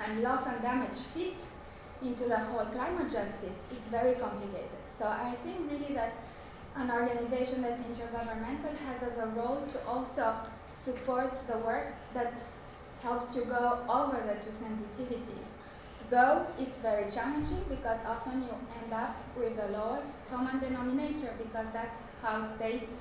and 0.00 0.22
loss 0.22 0.46
and 0.46 0.62
damage 0.62 0.98
fit 1.14 1.34
into 2.02 2.24
the 2.24 2.36
whole 2.36 2.66
climate 2.66 3.10
justice, 3.10 3.58
it's 3.72 3.88
very 3.88 4.14
complicated. 4.14 4.78
So 4.98 5.06
I 5.06 5.34
think 5.42 5.70
really 5.70 5.94
that 5.94 6.14
an 6.76 6.90
organization 6.90 7.62
that's 7.62 7.80
intergovernmental 7.80 8.76
has 8.86 9.02
as 9.02 9.18
a 9.18 9.26
role 9.26 9.64
to 9.72 9.86
also 9.86 10.34
support 10.74 11.32
the 11.48 11.58
work 11.58 11.94
that 12.12 12.34
helps 13.04 13.36
you 13.36 13.44
go 13.44 13.78
over 13.88 14.18
the 14.26 14.34
two 14.44 14.54
sensitivities 14.64 15.54
Though 16.10 16.46
it's 16.58 16.78
very 16.78 17.10
challenging 17.10 17.64
because 17.68 17.98
often 18.06 18.42
you 18.42 18.54
end 18.82 18.92
up 18.92 19.16
with 19.36 19.56
the 19.56 19.68
lowest 19.76 20.14
common 20.30 20.60
denominator 20.60 21.32
because 21.38 21.66
that's 21.72 22.02
how 22.22 22.54
states 22.56 22.92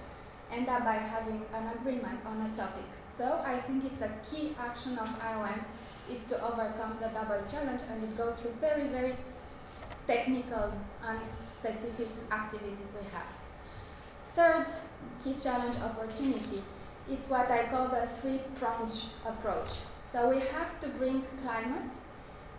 end 0.51 0.69
up 0.69 0.85
by 0.85 0.93
having 0.93 1.41
an 1.53 1.67
agreement 1.75 2.19
on 2.25 2.49
a 2.49 2.55
topic. 2.55 2.85
Though 3.17 3.41
I 3.45 3.59
think 3.61 3.85
it's 3.85 4.01
a 4.01 4.11
key 4.27 4.55
action 4.57 4.97
of 4.97 5.07
IOM 5.19 5.63
is 6.09 6.25
to 6.25 6.41
overcome 6.43 6.97
the 7.01 7.09
double 7.09 7.43
challenge 7.49 7.81
and 7.89 8.03
it 8.03 8.17
goes 8.17 8.39
through 8.39 8.55
very, 8.61 8.87
very 8.87 9.15
technical 10.07 10.73
and 11.05 11.19
specific 11.47 12.07
activities 12.31 12.93
we 12.99 13.05
have. 13.11 13.29
Third 14.33 14.73
key 15.23 15.35
challenge 15.41 15.75
opportunity, 15.77 16.63
it's 17.09 17.29
what 17.29 17.51
I 17.51 17.65
call 17.65 17.89
the 17.89 18.07
three-pronged 18.07 18.95
approach. 19.25 19.69
So 20.13 20.29
we 20.29 20.41
have 20.41 20.79
to 20.81 20.89
bring 20.89 21.23
climate 21.41 21.91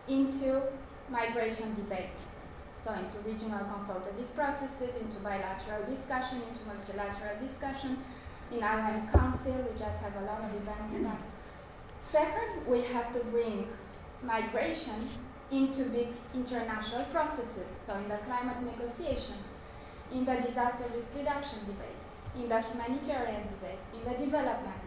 into 0.08 0.60
migration 1.08 1.72
debate. 1.76 2.18
So 2.82 2.92
into 2.92 3.16
regional 3.24 3.64
consultative 3.66 4.34
processes, 4.34 4.90
into 5.00 5.18
bilateral 5.18 5.86
discussion, 5.88 6.42
into 6.48 6.66
multilateral 6.66 7.38
discussion. 7.40 7.98
In 8.50 8.60
our 8.60 9.00
Council, 9.12 9.54
we 9.54 9.70
just 9.78 9.98
have 10.02 10.16
a 10.20 10.26
lot 10.26 10.42
of 10.42 10.50
events 10.50 10.92
in 10.94 11.04
that. 11.04 11.22
Second, 12.10 12.66
we 12.66 12.82
have 12.82 13.14
to 13.14 13.20
bring 13.30 13.68
migration 14.24 15.08
into 15.52 15.84
big 15.84 16.08
international 16.34 17.04
processes. 17.04 17.70
So 17.86 17.94
in 17.94 18.08
the 18.08 18.16
climate 18.16 18.62
negotiations, 18.64 19.46
in 20.10 20.24
the 20.24 20.34
disaster 20.34 20.86
risk 20.92 21.12
reduction 21.16 21.60
debate, 21.60 22.02
in 22.34 22.48
the 22.48 22.60
humanitarian 22.60 23.42
debate, 23.54 23.78
in 23.94 24.02
the 24.10 24.18
development 24.18 24.83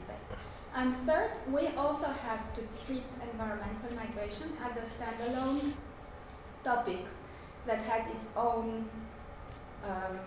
and 0.77 0.95
third, 1.07 1.31
we 1.51 1.69
also 1.69 2.05
have 2.05 2.53
to 2.53 2.61
treat 2.85 3.01
environmental 3.31 3.91
migration 3.95 4.53
as 4.63 4.77
a 4.77 4.85
standalone 4.85 5.73
topic 6.63 6.99
that 7.65 7.79
has 7.79 8.05
its 8.07 8.25
own 8.35 8.87
um, 9.83 10.19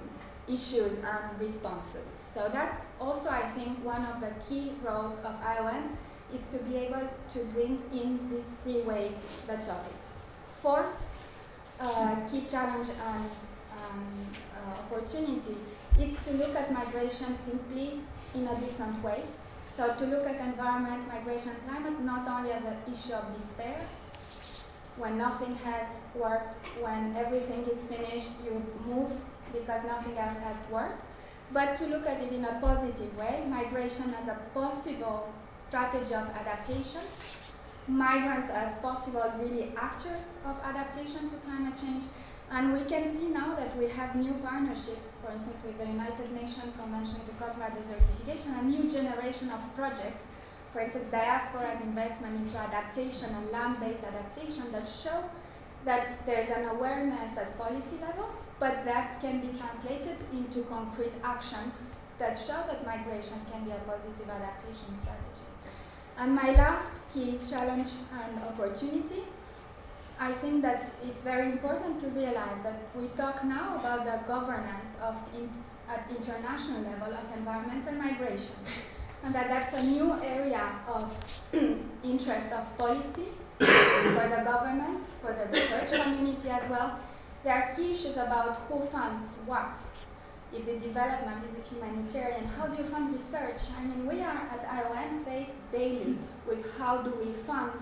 issues 0.49 0.99
and 0.99 1.41
responses. 1.41 2.09
So 2.35 2.51
that's 2.53 2.89
also, 3.01 3.29
I 3.31 3.43
think, 3.51 3.85
one 3.85 4.05
of 4.07 4.21
the 4.21 4.33
key 4.45 4.73
roles 4.83 5.17
of 5.21 5.41
IOM 5.41 5.97
is 6.35 6.49
to 6.49 6.59
be 6.59 6.79
able 6.79 7.09
to 7.33 7.39
bring 7.55 7.81
in 7.93 8.29
these 8.29 8.59
three 8.65 8.81
ways 8.83 9.15
the 9.47 9.57
topic. 9.59 9.95
Fourth, 10.61 11.07
uh, 11.79 12.17
key 12.29 12.45
challenge 12.51 12.89
and 12.89 13.31
um, 13.79 14.27
uh, 14.57 14.97
opportunity 14.97 15.59
is 16.01 16.17
to 16.25 16.33
look 16.33 16.57
at 16.57 16.73
migration 16.73 17.39
simply 17.47 18.01
in 18.35 18.49
a 18.49 18.61
different 18.61 19.01
way 19.05 19.23
so 19.77 19.95
to 19.95 20.07
look 20.07 20.27
at 20.27 20.41
environment, 20.41 21.09
migration, 21.09 21.53
climate 21.67 22.01
not 22.01 22.29
only 22.29 22.53
as 22.53 22.63
an 22.65 22.77
issue 22.93 23.15
of 23.15 23.25
despair, 23.37 23.81
when 24.97 25.17
nothing 25.17 25.55
has 25.57 25.87
worked, 26.15 26.67
when 26.83 27.17
everything 27.17 27.65
is 27.73 27.85
finished, 27.85 28.29
you 28.45 28.63
move 28.87 29.11
because 29.53 29.83
nothing 29.85 30.17
else 30.19 30.37
has 30.39 30.57
worked, 30.71 31.03
but 31.53 31.77
to 31.77 31.87
look 31.87 32.07
at 32.07 32.23
it 32.23 32.33
in 32.33 32.45
a 32.45 32.59
positive 32.61 33.17
way, 33.17 33.45
migration 33.49 34.15
as 34.21 34.29
a 34.29 34.39
possible 34.55 35.33
strategy 35.67 36.15
of 36.15 36.29
adaptation, 36.31 37.01
migrants 37.89 38.51
as 38.51 38.79
possible 38.79 39.33
really 39.39 39.73
actors 39.77 40.23
of 40.45 40.57
adaptation 40.63 41.29
to 41.31 41.37
climate 41.37 41.75
change, 41.81 42.05
and 42.51 42.73
we 42.73 42.85
can 42.85 43.17
see 43.17 43.29
now 43.29 43.55
that 43.55 43.77
we 43.77 43.89
have 43.89 44.17
new 44.17 44.33
partnerships, 44.43 45.17
for 45.23 45.31
instance, 45.31 45.59
with 45.65 45.79
the 45.79 45.87
United 45.87 46.33
Nations 46.33 46.75
Convention 46.77 47.21
to 47.27 47.33
Combat 47.39 47.77
Desertification, 47.79 48.59
a 48.59 48.63
new 48.65 48.91
generation 48.91 49.51
of 49.51 49.61
projects, 49.77 50.23
for 50.73 50.81
instance, 50.81 51.07
diaspora's 51.13 51.81
investment 51.83 52.37
into 52.41 52.57
adaptation 52.59 53.35
and 53.35 53.51
land-based 53.51 54.03
adaptation 54.03 54.71
that 54.73 54.87
show 54.87 55.25
that 55.85 56.27
there's 56.27 56.51
an 56.51 56.69
awareness 56.69 57.37
at 57.39 57.57
policy 57.57 57.97
level, 58.01 58.29
but 58.59 58.85
that 58.85 59.21
can 59.21 59.41
be 59.41 59.57
translated 59.57 60.17
into 60.33 60.63
concrete 60.65 61.15
actions 61.23 61.75
that 62.19 62.39
show 62.39 62.63
that 62.69 62.85
migration 62.85 63.39
can 63.51 63.65
be 63.65 63.71
a 63.71 63.81
positive 63.87 64.29
adaptation 64.29 64.93
strategy. 65.01 65.47
And 66.19 66.35
my 66.35 66.51
last 66.51 67.01
key 67.13 67.39
challenge 67.49 67.91
and 68.13 68.43
opportunity 68.45 69.25
I 70.21 70.33
think 70.33 70.61
that 70.61 70.93
it's 71.03 71.23
very 71.23 71.47
important 71.47 71.99
to 72.01 72.09
realize 72.09 72.61
that 72.63 72.79
we 72.95 73.09
talk 73.17 73.43
now 73.43 73.77
about 73.77 74.05
the 74.05 74.21
governance 74.29 74.95
of 75.03 75.17
in, 75.35 75.49
at 75.89 76.05
international 76.15 76.83
level 76.83 77.15
of 77.15 77.25
environmental 77.35 77.95
migration, 77.95 78.57
and 79.25 79.35
that 79.35 79.49
that's 79.49 79.73
a 79.73 79.83
new 79.83 80.13
area 80.23 80.73
of 80.87 81.11
interest 82.05 82.53
of 82.53 82.77
policy 82.77 83.29
for 83.59 84.29
the 84.29 84.43
governments, 84.45 85.09
for 85.23 85.33
the 85.33 85.47
research 85.59 86.03
community 86.03 86.51
as 86.51 86.69
well. 86.69 86.99
There 87.43 87.55
are 87.55 87.75
key 87.75 87.93
issues 87.93 88.19
about 88.19 88.57
who 88.69 88.85
funds 88.89 89.37
what. 89.47 89.75
Is 90.55 90.69
it 90.69 90.83
development? 90.83 91.45
Is 91.49 91.55
it 91.57 91.65
humanitarian? 91.73 92.45
How 92.45 92.67
do 92.67 92.77
you 92.77 92.87
fund 92.87 93.17
research? 93.17 93.73
I 93.79 93.85
mean, 93.85 94.07
we 94.07 94.21
are 94.21 94.37
at 94.53 94.67
IOM 94.69 95.25
faced 95.25 95.57
daily 95.73 96.19
with 96.47 96.67
how 96.77 96.99
do 96.99 97.11
we 97.25 97.33
fund 97.33 97.73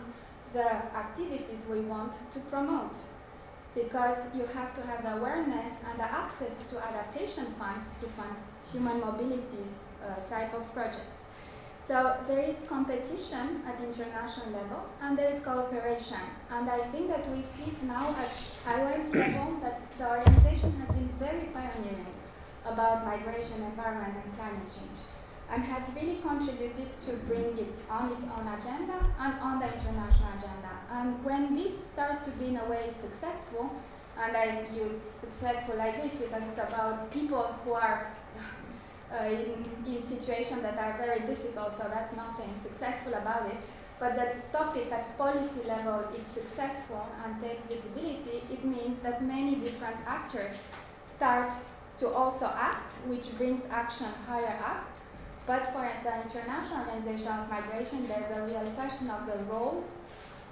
the 0.52 0.68
activities 0.96 1.60
we 1.68 1.80
want 1.80 2.12
to 2.32 2.40
promote 2.50 2.96
because 3.74 4.18
you 4.34 4.46
have 4.46 4.74
to 4.74 4.82
have 4.82 5.02
the 5.02 5.16
awareness 5.16 5.72
and 5.88 5.98
the 5.98 6.04
access 6.04 6.66
to 6.68 6.78
adaptation 6.82 7.46
funds 7.58 7.90
to 8.00 8.06
fund 8.08 8.34
human 8.72 9.00
mobility 9.00 9.64
uh, 10.02 10.14
type 10.28 10.54
of 10.54 10.72
projects. 10.72 11.24
So 11.86 12.16
there 12.28 12.40
is 12.40 12.56
competition 12.68 13.62
at 13.66 13.80
international 13.82 14.50
level 14.52 14.84
and 15.00 15.16
there 15.16 15.32
is 15.32 15.40
cooperation. 15.40 16.20
And 16.50 16.68
I 16.68 16.80
think 16.92 17.08
that 17.08 17.24
we 17.30 17.40
see 17.56 17.72
now 17.82 18.14
at 18.14 18.30
IOM's 18.66 19.14
level 19.14 19.56
that 19.62 19.80
the 19.96 20.06
organization 20.06 20.72
has 20.80 20.88
been 20.88 21.08
very 21.18 21.48
pioneering 21.54 22.12
about 22.66 23.06
migration, 23.06 23.62
environment, 23.62 24.14
and 24.22 24.36
climate 24.36 24.68
change, 24.68 25.00
and 25.50 25.64
has 25.64 25.88
really 25.94 26.18
contributed 26.20 26.96
to 27.06 27.12
bring 27.26 27.56
it 27.58 27.74
on 27.88 28.12
its 28.12 28.22
own 28.36 28.46
agenda 28.48 28.98
and 29.18 29.34
on 29.40 29.58
the 29.58 29.66
international 29.66 30.30
agenda. 30.36 30.72
And 30.92 31.24
when 31.24 31.54
this 31.54 31.72
starts 31.92 32.22
to 32.22 32.30
be 32.32 32.48
in 32.48 32.56
a 32.56 32.64
way 32.66 32.90
successful, 33.00 33.70
and 34.20 34.36
I 34.36 34.66
use 34.74 35.00
successful 35.14 35.76
like 35.76 36.02
this 36.02 36.20
because 36.20 36.42
it's 36.44 36.58
about 36.58 37.10
people 37.10 37.42
who 37.64 37.72
are 37.72 38.10
uh, 39.12 39.24
in, 39.24 39.64
in 39.86 40.02
situations 40.02 40.62
that 40.62 40.76
are 40.76 40.98
very 40.98 41.20
difficult, 41.20 41.76
so 41.78 41.86
that's 41.88 42.14
nothing 42.14 42.54
successful 42.54 43.14
about 43.14 43.46
it. 43.46 43.62
But 43.98 44.14
the 44.14 44.56
topic 44.56 44.92
at 44.92 45.16
policy 45.18 45.62
level 45.66 46.04
is 46.14 46.26
successful 46.32 47.06
and 47.24 47.42
takes 47.42 47.62
visibility, 47.66 48.42
it 48.50 48.64
means 48.64 49.00
that 49.02 49.24
many 49.24 49.56
different 49.56 49.96
actors 50.06 50.52
start 51.16 51.52
to 51.98 52.08
also 52.08 52.46
act, 52.54 52.92
which 53.06 53.36
brings 53.36 53.62
action 53.70 54.06
higher 54.26 54.56
up. 54.64 54.86
But 55.48 55.72
for 55.72 55.88
the 56.04 56.14
International 56.28 56.84
Organization 56.84 57.32
of 57.32 57.48
Migration, 57.48 58.06
there's 58.06 58.36
a 58.36 58.42
real 58.42 58.70
question 58.76 59.08
of 59.08 59.24
the 59.24 59.38
role 59.44 59.82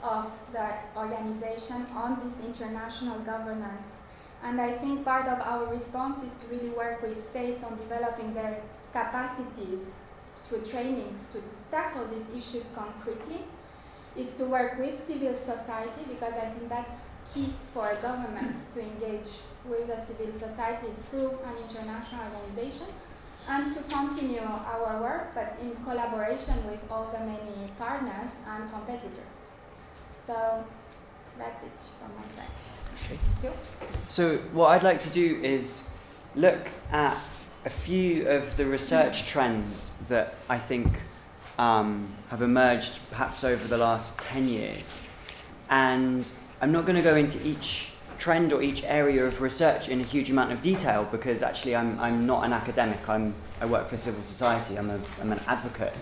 of 0.02 0.32
the 0.54 0.68
organization 0.96 1.84
on 1.94 2.18
this 2.24 2.40
international 2.40 3.18
governance. 3.18 3.98
And 4.42 4.58
I 4.58 4.72
think 4.72 5.04
part 5.04 5.26
of 5.26 5.38
our 5.42 5.66
response 5.66 6.24
is 6.24 6.32
to 6.36 6.46
really 6.46 6.70
work 6.70 7.02
with 7.02 7.20
states 7.20 7.62
on 7.62 7.76
developing 7.76 8.32
their 8.32 8.62
capacities 8.94 9.92
through 10.38 10.62
trainings 10.62 11.24
to 11.34 11.42
tackle 11.70 12.06
these 12.06 12.28
issues 12.34 12.64
concretely. 12.74 13.40
It's 14.16 14.32
to 14.34 14.46
work 14.46 14.78
with 14.78 14.94
civil 14.94 15.36
society 15.36 16.04
because 16.08 16.32
I 16.32 16.48
think 16.48 16.70
that's 16.70 17.10
key 17.34 17.52
for 17.74 17.94
governments 18.00 18.68
to 18.72 18.80
engage 18.80 19.28
with 19.66 19.88
the 19.88 20.00
civil 20.06 20.32
society 20.32 20.88
through 21.10 21.32
an 21.44 21.56
international 21.68 22.32
organization 22.32 22.86
and 23.48 23.72
to 23.72 23.80
continue 23.82 24.40
our 24.40 25.00
work 25.00 25.34
but 25.34 25.56
in 25.60 25.76
collaboration 25.84 26.54
with 26.66 26.80
all 26.90 27.10
the 27.12 27.20
many 27.20 27.70
partners 27.78 28.30
and 28.46 28.70
competitors. 28.70 29.36
So 30.26 30.64
that's 31.38 31.62
it 31.62 31.78
from 32.00 32.10
my 32.16 32.26
side. 32.34 32.50
Okay. 32.94 33.16
Thank 33.16 33.44
you. 33.44 33.52
So 34.08 34.38
what 34.52 34.68
I'd 34.70 34.82
like 34.82 35.02
to 35.02 35.10
do 35.10 35.38
is 35.42 35.88
look 36.34 36.68
at 36.90 37.16
a 37.64 37.70
few 37.70 38.28
of 38.28 38.56
the 38.56 38.64
research 38.64 39.26
trends 39.26 39.98
that 40.08 40.34
I 40.48 40.58
think 40.58 40.88
um, 41.58 42.08
have 42.30 42.42
emerged 42.42 42.98
perhaps 43.10 43.44
over 43.44 43.66
the 43.66 43.78
last 43.78 44.20
10 44.20 44.48
years. 44.48 44.92
And 45.68 46.26
I'm 46.60 46.72
not 46.72 46.86
going 46.86 46.96
to 46.96 47.02
go 47.02 47.16
into 47.16 47.44
each 47.46 47.90
trend 48.18 48.52
or 48.52 48.62
each 48.62 48.85
area 48.85 49.25
of 49.25 49.40
research 49.40 49.88
in 49.88 50.00
a 50.00 50.04
huge 50.04 50.30
amount 50.30 50.52
of 50.52 50.61
detail 50.61 51.08
because 51.11 51.42
actually 51.42 51.76
I'm, 51.76 51.99
I'm 52.00 52.26
not 52.26 52.44
an 52.44 52.52
academic. 52.52 53.08
I'm, 53.08 53.35
I 53.61 53.66
work 53.66 53.88
for 53.88 53.96
civil 53.96 54.23
society. 54.23 54.76
I'm, 54.76 54.90
a, 54.90 55.00
I'm 55.20 55.32
an 55.32 55.40
advocate. 55.46 55.94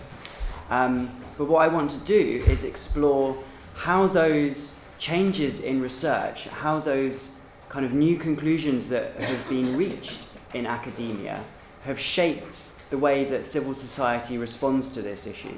Um, 0.69 1.09
but 1.37 1.45
what 1.45 1.59
I 1.59 1.67
want 1.67 1.91
to 1.91 1.99
do 1.99 2.43
is 2.47 2.63
explore 2.63 3.37
how 3.75 4.07
those 4.07 4.79
changes 4.99 5.63
in 5.63 5.81
research, 5.81 6.47
how 6.47 6.79
those 6.79 7.35
kind 7.69 7.85
of 7.85 7.93
new 7.93 8.17
conclusions 8.17 8.89
that 8.89 9.21
have 9.21 9.49
been 9.49 9.75
reached 9.75 10.27
in 10.53 10.65
academia 10.65 11.43
have 11.83 11.99
shaped 11.99 12.61
the 12.89 12.97
way 12.97 13.25
that 13.25 13.45
civil 13.45 13.73
society 13.73 14.37
responds 14.37 14.93
to 14.93 15.01
this 15.01 15.27
issue. 15.27 15.55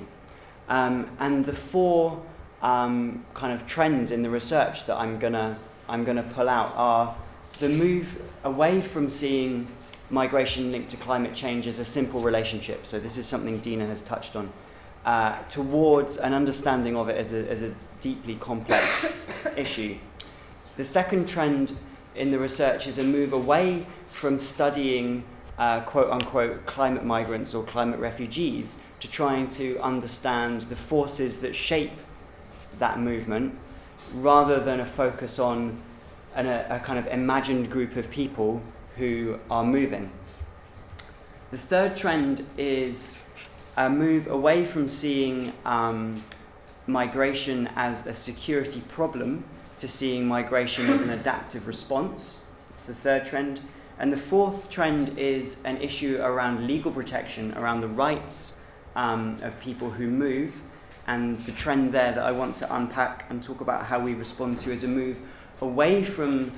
Um, 0.68 1.10
and 1.20 1.46
the 1.46 1.54
four 1.54 2.22
um, 2.62 3.24
kind 3.34 3.54
of 3.54 3.68
trends 3.68 4.12
in 4.12 4.24
the 4.24 4.30
research 4.30 4.86
that 4.88 4.98
I'm 4.98 5.20
gonna 5.20 5.58
I'm 5.89 6.03
gonna 6.03 6.24
pull 6.24 6.50
out 6.50 6.74
are 6.75 7.15
the 7.60 7.70
move 7.70 8.22
away 8.44 8.82
from 8.82 9.10
seeing 9.10 9.67
migration 10.10 10.72
linked 10.72 10.91
to 10.91 10.98
climate 10.98 11.34
change 11.34 11.67
as 11.67 11.79
a 11.79 11.86
simple 11.86 12.22
relationship. 12.22 12.86
So 12.86 13.00
this 13.00 13.17
is 13.17 13.25
something 13.25 13.60
Dina 13.60 13.86
has 13.88 14.01
touched 14.01 14.36
on. 14.36 14.51
Uh, 15.06 15.41
towards 15.44 16.17
an 16.17 16.34
understanding 16.34 16.98
of 16.98 17.07
it 17.07 17.16
as 17.16 17.31
a, 17.31 17.50
as 17.50 17.62
a 17.62 17.74
deeply 18.01 18.35
complex 18.35 19.14
issue. 19.55 19.98
The 20.75 20.83
second 20.83 21.29
trend 21.29 21.77
in 22.16 22.31
the 22.31 22.40
research 22.40 22.88
is 22.88 23.00
a 23.00 23.03
move 23.03 23.31
away 23.31 23.85
from 24.12 24.38
studying 24.38 25.24
uh, 25.57 25.81
quote 25.81 26.12
unquote 26.12 26.66
climate 26.66 27.05
migrants 27.05 27.53
or 27.53 27.64
climate 27.64 28.00
refugees 28.00 28.81
to 29.00 29.09
trying 29.09 29.48
to 29.50 29.79
understand 29.79 30.64
the 30.64 30.75
forces 30.75 31.42
that 31.42 31.55
shape 31.55 31.94
that 32.79 33.00
movement 33.00 33.57
rather 34.13 34.59
than 34.59 34.79
a 34.79 34.85
focus 34.85 35.39
on 35.39 35.81
an, 36.35 36.46
a, 36.46 36.67
a 36.70 36.79
kind 36.79 37.00
of 37.00 37.07
imagined 37.07 37.70
group 37.70 37.96
of 37.96 38.09
people 38.09 38.61
who 38.98 39.39
are 39.50 39.63
moving. 39.63 40.09
The 41.51 41.57
third 41.57 41.96
trend 41.96 42.46
is 42.57 43.15
a 43.77 43.89
move 43.89 44.27
away 44.27 44.65
from 44.65 44.89
seeing 44.89 45.53
um, 45.65 46.24
migration 46.87 47.70
as 47.75 48.07
a 48.07 48.15
security 48.15 48.81
problem 48.89 49.43
to 49.79 49.87
seeing 49.87 50.27
migration 50.27 50.87
as 50.87 51.01
an 51.01 51.11
adaptive 51.11 51.67
response. 51.67 52.46
It's 52.72 52.85
the 52.85 52.96
third 52.96 53.25
trend. 53.25 53.61
And 54.00 54.11
the 54.11 54.17
fourth 54.17 54.70
trend 54.70 55.17
is 55.17 55.63
an 55.63 55.77
issue 55.77 56.20
around 56.22 56.67
legal 56.67 56.91
protection, 56.91 57.53
around 57.57 57.81
the 57.81 57.87
rights 57.87 58.59
um, 58.96 59.37
of 59.41 59.59
people 59.59 59.89
who 59.89 60.07
move. 60.07 60.59
And 61.07 61.39
the 61.46 61.53
trend 61.53 61.93
there 61.93 62.11
that 62.11 62.24
I 62.24 62.31
want 62.31 62.57
to 62.57 62.75
unpack 62.75 63.25
and 63.29 63.41
talk 63.41 63.61
about 63.61 63.85
how 63.85 64.00
we 64.00 64.13
respond 64.13 64.59
to 64.59 64.72
is 64.72 64.83
a 64.83 64.87
move 64.87 65.17
away 65.61 66.03
from 66.03 66.51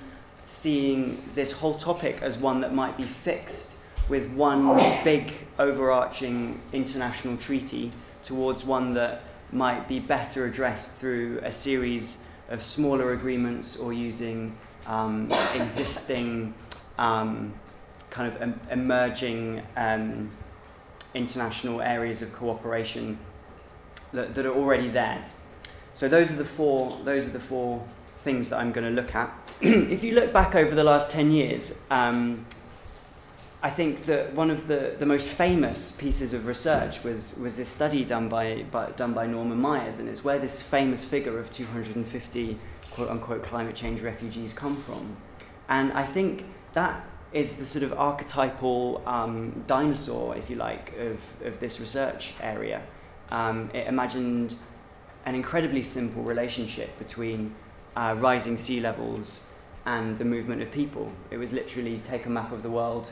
seeing 0.47 1.23
this 1.35 1.51
whole 1.51 1.77
topic 1.77 2.17
as 2.21 2.38
one 2.38 2.59
that 2.62 2.73
might 2.73 2.97
be 2.97 3.03
fixed 3.03 3.77
with 4.09 4.29
one 4.31 4.75
big 5.03 5.33
overarching 5.59 6.59
international 6.73 7.38
treaty 7.38 7.91
towards 8.23 8.63
one 8.63 8.95
that 8.95 9.21
might 9.51 9.88
be 9.88 9.99
better 9.99 10.45
addressed 10.45 10.97
through 10.97 11.39
a 11.43 11.51
series 11.51 12.23
of 12.49 12.63
smaller 12.63 13.13
agreements 13.13 13.77
or 13.77 13.93
using 13.93 14.55
um, 14.88 15.29
existing 15.53 16.53
um, 16.97 17.53
kind 18.09 18.33
of 18.33 18.41
em- 18.41 18.59
emerging 18.71 19.62
um, 19.77 20.31
international 21.13 21.81
areas 21.81 22.23
of 22.23 22.33
cooperation 22.33 23.17
that, 24.13 24.36
that, 24.36 24.45
are 24.45 24.54
already 24.54 24.89
there. 24.89 25.24
So 25.93 26.08
those 26.08 26.32
are 26.32 26.36
the 26.36 26.45
four. 26.45 27.00
Those 27.04 27.28
are 27.28 27.32
the 27.32 27.39
four 27.39 27.86
things 28.24 28.50
that 28.50 28.60
I'm 28.60 28.72
going 28.72 28.86
to 28.86 29.02
look 29.02 29.15
at. 29.15 29.32
if 29.62 30.04
you 30.04 30.13
look 30.13 30.32
back 30.32 30.56
over 30.56 30.74
the 30.76 30.84
last 30.84 31.12
ten 31.12 31.32
years, 31.32 31.82
um, 31.89 32.45
I 33.62 33.69
think 33.69 34.06
that 34.06 34.34
one 34.34 34.50
of 34.50 34.67
the, 34.67 34.95
the 34.98 35.06
most 35.06 35.28
famous 35.28 35.91
pieces 35.91 36.34
of 36.34 36.48
research 36.48 37.04
was, 37.04 37.38
was 37.39 37.58
this 37.58 37.67
study 37.67 38.06
done 38.06 38.30
by, 38.30 38.63
by, 38.72 38.91
done 38.91 39.13
by 39.13 39.28
Norman 39.28 39.60
Myers, 39.60 40.00
and 40.00 40.08
it's 40.08 40.24
where 40.24 40.39
this 40.39 40.62
famous 40.62 41.04
figure 41.04 41.38
of 41.38 41.52
250 41.52 42.58
quote 42.91 43.10
unquote 43.10 43.43
climate 43.43 43.76
change 43.76 44.02
refugees 44.02 44.54
come 44.54 44.78
from. 44.84 45.17
And 45.67 45.91
I 45.91 46.06
think 46.06 46.45
that 46.74 47.06
is 47.34 47.58
the 47.58 47.65
sort 47.65 47.84
of 47.84 47.93
archetypal 47.93 49.04
um, 49.06 49.63
dinosaur, 49.67 50.38
if 50.38 50.50
you 50.50 50.56
like, 50.56 50.93
of, 50.98 51.19
of 51.45 51.60
this 51.60 51.82
research 51.82 52.34
area. 52.41 52.82
Um, 53.32 53.70
it 53.74 53.88
imagined 53.88 54.56
an 55.26 55.36
incredibly 55.36 55.84
simple 55.84 56.24
relationship 56.24 56.98
between 56.98 57.54
uh, 57.96 58.15
rising 58.18 58.58
sea 58.58 58.80
levels 58.80 59.46
and 59.86 60.18
the 60.18 60.26
movement 60.26 60.62
of 60.62 60.72
people. 60.72 61.12
It 61.32 61.38
was 61.38 61.52
literally 61.54 62.00
take 62.04 62.26
a 62.26 62.30
map 62.30 62.52
of 62.52 62.63
the 62.63 62.70
world, 62.70 63.08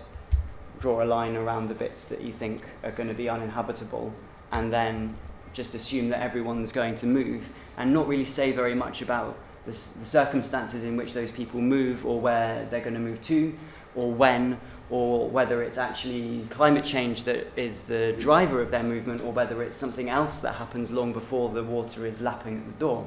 draw 0.79 1.03
a 1.03 1.05
line 1.05 1.35
around 1.35 1.69
the 1.69 1.75
bits 1.75 2.07
that 2.09 2.21
you 2.21 2.31
think 2.31 2.61
are 2.83 2.91
going 2.91 3.09
to 3.09 3.15
be 3.15 3.29
uninhabitable, 3.29 4.13
and 4.51 4.71
then 4.71 5.15
just 5.53 5.73
assume 5.75 6.09
that 6.09 6.21
everyone's 6.21 6.71
going 6.71 6.95
to 6.97 7.05
move, 7.05 7.43
and 7.77 7.93
not 7.93 8.07
really 8.07 8.25
say 8.25 8.51
very 8.51 8.75
much 8.75 9.01
about 9.01 9.37
the, 9.65 9.71
the 9.71 10.05
circumstances 10.05 10.83
in 10.83 10.95
which 10.95 11.13
those 11.13 11.31
people 11.31 11.61
move, 11.61 12.05
or 12.05 12.19
where 12.19 12.67
they're 12.69 12.81
going 12.81 12.93
to 12.93 12.99
move 12.99 13.21
to, 13.23 13.55
or 13.97 14.11
when, 14.11 14.59
or 14.89 15.29
whether 15.29 15.61
it's 15.61 15.77
actually 15.77 16.47
climate 16.49 16.85
change 16.85 17.25
that 17.25 17.47
is 17.57 17.83
the 17.83 18.15
driver 18.19 18.61
of 18.61 18.71
their 18.71 18.83
movement, 18.83 19.21
or 19.21 19.33
whether 19.33 19.61
it's 19.61 19.75
something 19.75 20.09
else 20.09 20.39
that 20.39 20.55
happens 20.55 20.91
long 20.91 21.11
before 21.11 21.49
the 21.49 21.63
water 21.63 22.05
is 22.05 22.21
lapping 22.21 22.57
at 22.59 22.65
the 22.65 22.79
door. 22.79 23.05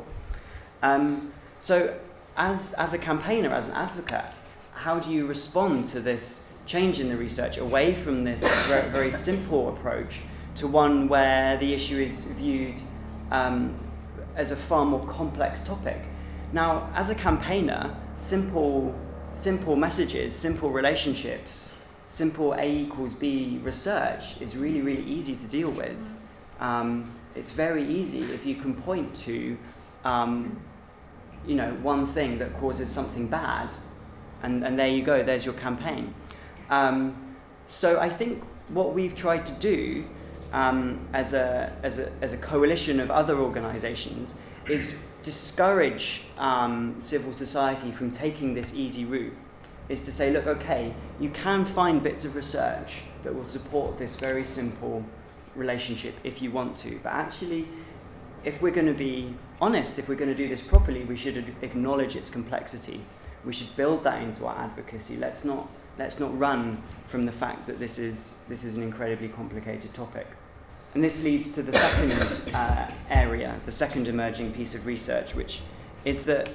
Um, 0.83 1.33
so, 1.61 1.99
as, 2.37 2.75
as 2.75 2.93
a 2.93 2.99
campaigner, 2.99 3.51
as 3.51 3.69
an 3.69 3.77
advocate, 3.77 4.33
how 4.75 4.99
do 4.99 5.11
you 5.11 5.27
respond 5.27 5.87
to 5.89 6.01
this 6.01 6.49
change 6.67 7.01
in 7.01 7.09
the 7.09 7.17
research 7.17 7.59
away 7.59 7.95
from 7.95 8.25
this 8.25 8.43
very, 8.67 8.89
very 8.91 9.11
simple 9.11 9.71
approach 9.71 10.21
to 10.57 10.69
one 10.69 11.09
where 11.09 11.57
the 11.59 11.75
issue 11.75 11.99
is 11.99 12.27
viewed 12.33 12.79
um, 13.31 13.75
as 14.37 14.53
a 14.53 14.57
far 14.57 14.85
more 14.85 15.05
complex 15.07 15.63
topic. 15.63 16.01
Now, 16.53 16.91
as 16.95 17.11
a 17.11 17.15
campaigner, 17.15 17.95
simple, 18.19 18.95
simple 19.33 19.77
messages, 19.77 20.35
simple 20.35 20.71
relationships, 20.71 21.79
simple 22.09 22.55
A 22.55 22.65
equals 22.65 23.15
B 23.15 23.61
research 23.63 24.41
is 24.41 24.57
really, 24.57 24.81
really 24.81 25.05
easy 25.05 25.37
to 25.37 25.47
deal 25.47 25.71
with. 25.71 25.99
Um, 26.61 27.11
it's 27.35 27.51
very 27.51 27.85
easy 27.85 28.23
if 28.33 28.45
you 28.45 28.57
can 28.57 28.75
point 28.75 29.15
to, 29.25 29.57
um, 30.05 30.61
you 31.47 31.55
know, 31.55 31.73
one 31.83 32.07
thing 32.07 32.39
that 32.39 32.53
causes 32.61 32.89
something 32.89 33.29
bad, 33.29 33.71
and, 34.43 34.65
and 34.65 34.79
there 34.79 34.89
you 34.89 35.03
go. 35.03 35.23
There's 35.23 35.45
your 35.45 35.55
campaign. 35.55 36.15
Um, 36.69 37.27
So 37.71 38.01
I 38.01 38.11
think 38.11 38.43
what 38.71 38.95
we've 38.95 39.15
tried 39.15 39.47
to 39.47 39.53
do 39.61 40.05
um, 40.53 40.99
as, 41.13 41.35
a, 41.35 41.73
as, 41.85 42.01
a, 42.01 42.11
as 42.21 42.33
a 42.33 42.37
coalition 42.37 42.99
of 42.99 43.11
other 43.13 43.37
organisations 43.39 44.35
is 44.69 44.97
discourage 45.23 46.23
um, 46.39 46.95
civil 46.99 47.33
society 47.33 47.91
from 47.91 48.11
taking 48.11 48.55
this 48.55 48.75
easy 48.75 49.05
route. 49.05 49.35
Is 49.89 50.03
to 50.05 50.13
say, 50.13 50.33
look, 50.33 50.47
okay, 50.47 50.95
you 51.19 51.31
can 51.31 51.65
find 51.65 52.01
bits 52.01 52.25
of 52.25 52.37
research 52.37 53.01
that 53.25 53.35
will 53.35 53.45
support 53.45 53.99
this 53.99 54.21
very 54.21 54.45
simple 54.45 55.05
relationship 55.57 56.15
if 56.23 56.41
you 56.41 56.51
want 56.51 56.77
to, 56.79 57.01
but 57.03 57.13
actually, 57.13 57.67
if 58.45 58.63
we're 58.63 58.73
going 58.73 58.87
to 58.87 58.95
be 58.95 59.35
honest, 59.61 59.99
if 59.99 60.09
we're 60.09 60.15
going 60.15 60.31
to 60.31 60.37
do 60.37 60.49
this 60.49 60.63
properly, 60.63 61.05
we 61.05 61.17
should 61.17 61.55
acknowledge 61.63 62.17
its 62.17 62.31
complexity. 62.31 63.01
We 63.45 63.53
should 63.53 63.75
build 63.77 64.05
that 64.05 64.23
into 64.23 64.47
our 64.47 64.57
advocacy. 64.57 65.17
Let's 65.17 65.45
not, 65.45 65.69
let's 65.99 66.21
not 66.21 66.37
run 66.39 66.83
from 67.09 67.27
the 67.27 67.33
fact 67.33 67.67
that 67.67 67.79
this 67.79 67.99
is, 67.99 68.39
this 68.49 68.65
is 68.65 68.77
an 68.77 68.83
incredibly 68.83 69.29
complicated 69.29 69.93
topic. 69.93 70.27
And 70.95 71.05
this 71.05 71.23
leads 71.23 71.53
to 71.53 71.63
the 71.63 71.73
second 71.73 72.55
uh, 72.55 72.91
area, 73.09 73.55
the 73.65 73.73
second 73.73 74.09
emerging 74.09 74.53
piece 74.53 74.75
of 74.75 74.87
research, 74.87 75.35
which 75.35 75.61
is 76.05 76.25
that 76.25 76.51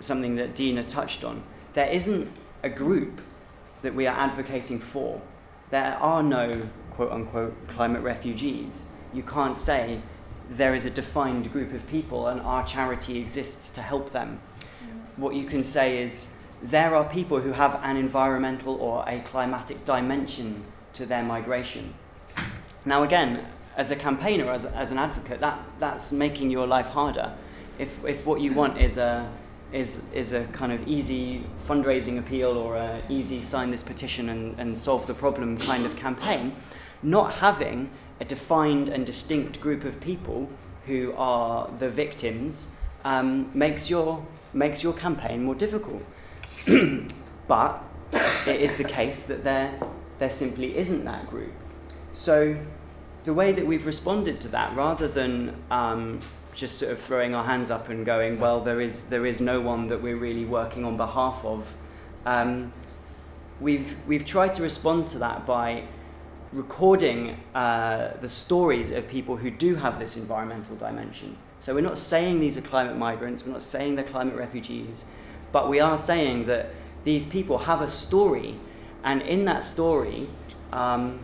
something 0.00 0.36
that 0.36 0.54
Dina 0.54 0.84
touched 0.84 1.24
on. 1.24 1.42
There 1.74 1.88
isn't 1.88 2.30
a 2.62 2.68
group 2.68 3.20
that 3.82 3.94
we 3.94 4.06
are 4.06 4.16
advocating 4.16 4.78
for. 4.78 5.20
There 5.70 5.96
are 5.96 6.22
no 6.22 6.62
quote 6.92 7.12
unquote 7.12 7.54
climate 7.68 8.02
refugees. 8.02 8.90
You 9.12 9.22
can't 9.22 9.56
say 9.56 10.00
there 10.50 10.74
is 10.74 10.84
a 10.84 10.90
defined 10.90 11.52
group 11.52 11.72
of 11.72 11.86
people 11.88 12.28
and 12.28 12.40
our 12.40 12.66
charity 12.66 13.18
exists 13.18 13.74
to 13.74 13.82
help 13.82 14.12
them. 14.12 14.40
What 15.16 15.34
you 15.34 15.44
can 15.44 15.64
say 15.64 16.02
is 16.02 16.26
there 16.62 16.94
are 16.94 17.04
people 17.04 17.40
who 17.40 17.52
have 17.52 17.80
an 17.82 17.96
environmental 17.96 18.74
or 18.76 19.04
a 19.06 19.20
climatic 19.20 19.84
dimension 19.84 20.62
to 20.94 21.06
their 21.06 21.22
migration. 21.22 21.94
Now, 22.84 23.02
again, 23.02 23.44
as 23.76 23.90
a 23.90 23.96
campaigner, 23.96 24.50
as, 24.50 24.64
as 24.64 24.90
an 24.90 24.98
advocate, 24.98 25.40
that, 25.40 25.58
that's 25.80 26.12
making 26.12 26.50
your 26.50 26.66
life 26.66 26.86
harder. 26.86 27.32
If, 27.78 28.04
if 28.04 28.24
what 28.24 28.40
you 28.40 28.52
want 28.52 28.78
is 28.78 28.98
a, 28.98 29.28
is, 29.72 30.04
is 30.12 30.32
a 30.32 30.44
kind 30.46 30.72
of 30.72 30.86
easy 30.86 31.44
fundraising 31.68 32.18
appeal 32.18 32.56
or 32.56 32.76
a 32.76 33.02
easy 33.08 33.40
sign 33.40 33.70
this 33.70 33.82
petition 33.82 34.28
and, 34.28 34.58
and 34.58 34.78
solve 34.78 35.06
the 35.06 35.14
problem 35.14 35.56
kind 35.58 35.84
of 35.84 35.96
campaign, 35.96 36.54
not 37.02 37.34
having 37.34 37.90
a 38.20 38.24
defined 38.24 38.88
and 38.88 39.04
distinct 39.04 39.60
group 39.60 39.84
of 39.84 40.00
people 40.00 40.48
who 40.86 41.12
are 41.16 41.68
the 41.80 41.90
victims 41.90 42.72
um, 43.04 43.50
makes, 43.54 43.90
your, 43.90 44.24
makes 44.52 44.82
your 44.82 44.92
campaign 44.92 45.42
more 45.42 45.54
difficult. 45.54 46.02
but 47.48 47.82
it 48.46 48.60
is 48.60 48.76
the 48.76 48.84
case 48.84 49.26
that 49.26 49.42
there, 49.42 49.78
there 50.18 50.30
simply 50.30 50.76
isn't 50.76 51.04
that 51.04 51.28
group. 51.28 51.52
So 52.12 52.56
the 53.24 53.34
way 53.34 53.52
that 53.52 53.66
we've 53.66 53.86
responded 53.86 54.40
to 54.42 54.48
that, 54.48 54.76
rather 54.76 55.08
than 55.08 55.56
um, 55.70 56.20
just 56.54 56.78
sort 56.78 56.92
of 56.92 56.98
throwing 56.98 57.34
our 57.34 57.44
hands 57.44 57.70
up 57.70 57.88
and 57.88 58.04
going, 58.06 58.38
well, 58.38 58.60
there 58.60 58.80
is, 58.80 59.08
there 59.08 59.26
is 59.26 59.40
no 59.40 59.60
one 59.60 59.88
that 59.88 60.00
we're 60.00 60.16
really 60.16 60.44
working 60.44 60.84
on 60.84 60.96
behalf 60.96 61.44
of, 61.44 61.66
um, 62.26 62.72
we've, 63.60 63.96
we've 64.06 64.24
tried 64.24 64.54
to 64.54 64.62
respond 64.62 65.08
to 65.08 65.18
that 65.18 65.46
by 65.46 65.84
recording 66.52 67.40
uh, 67.54 68.12
the 68.20 68.28
stories 68.28 68.92
of 68.92 69.08
people 69.08 69.36
who 69.36 69.50
do 69.50 69.74
have 69.74 69.98
this 69.98 70.16
environmental 70.16 70.76
dimension. 70.76 71.36
So 71.60 71.74
we're 71.74 71.80
not 71.80 71.98
saying 71.98 72.40
these 72.40 72.58
are 72.58 72.62
climate 72.62 72.96
migrants, 72.96 73.44
we're 73.44 73.52
not 73.52 73.62
saying 73.62 73.96
they're 73.96 74.04
climate 74.04 74.36
refugees, 74.36 75.04
but 75.50 75.68
we 75.70 75.80
are 75.80 75.98
saying 75.98 76.46
that 76.46 76.70
these 77.04 77.24
people 77.24 77.58
have 77.58 77.80
a 77.80 77.90
story, 77.90 78.54
and 79.02 79.22
in 79.22 79.46
that 79.46 79.64
story, 79.64 80.28
um, 80.72 81.18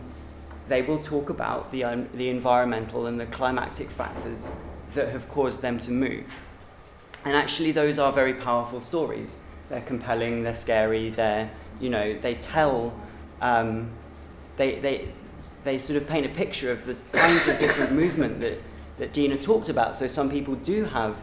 they 0.71 0.81
will 0.81 0.99
talk 1.03 1.29
about 1.29 1.69
the, 1.71 1.83
um, 1.83 2.07
the 2.13 2.29
environmental 2.29 3.07
and 3.07 3.19
the 3.19 3.25
climatic 3.25 3.89
factors 3.89 4.55
that 4.93 5.09
have 5.09 5.27
caused 5.27 5.61
them 5.61 5.77
to 5.79 5.91
move. 5.91 6.23
And 7.25 7.35
actually, 7.35 7.73
those 7.73 7.99
are 7.99 8.11
very 8.13 8.33
powerful 8.33 8.79
stories. 8.79 9.41
They're 9.69 9.81
compelling, 9.81 10.43
they're 10.43 10.55
scary, 10.55 11.09
they're, 11.09 11.51
you 11.81 11.89
know, 11.89 12.17
they 12.19 12.35
tell, 12.35 12.93
um, 13.41 13.91
they, 14.55 14.79
they, 14.79 15.09
they 15.65 15.77
sort 15.77 16.01
of 16.01 16.07
paint 16.07 16.25
a 16.25 16.29
picture 16.29 16.71
of 16.71 16.85
the 16.85 16.95
kinds 17.11 17.47
of 17.49 17.59
different 17.59 17.91
movement 17.91 18.39
that, 18.39 18.57
that 18.97 19.11
Dina 19.11 19.35
talked 19.35 19.67
about. 19.67 19.97
So 19.97 20.07
some 20.07 20.29
people 20.29 20.55
do 20.55 20.85
have 20.85 21.17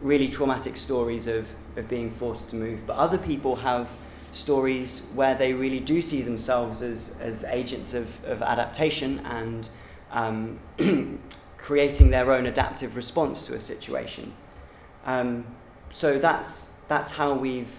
really 0.00 0.28
traumatic 0.28 0.78
stories 0.78 1.26
of, 1.26 1.46
of 1.76 1.88
being 1.88 2.10
forced 2.12 2.50
to 2.50 2.56
move, 2.56 2.86
but 2.86 2.96
other 2.96 3.18
people 3.18 3.56
have 3.56 3.88
stories 4.32 5.06
where 5.14 5.34
they 5.34 5.52
really 5.52 5.80
do 5.80 6.02
see 6.02 6.22
themselves 6.22 6.82
as, 6.82 7.18
as 7.20 7.44
agents 7.44 7.94
of, 7.94 8.06
of 8.24 8.42
adaptation 8.42 9.20
and 9.20 9.68
um, 10.10 10.58
creating 11.58 12.10
their 12.10 12.32
own 12.32 12.46
adaptive 12.46 12.96
response 12.96 13.42
to 13.44 13.54
a 13.54 13.60
situation. 13.60 14.32
Um, 15.06 15.46
so 15.90 16.18
that's, 16.18 16.72
that's 16.88 17.10
how 17.10 17.34
we've, 17.34 17.70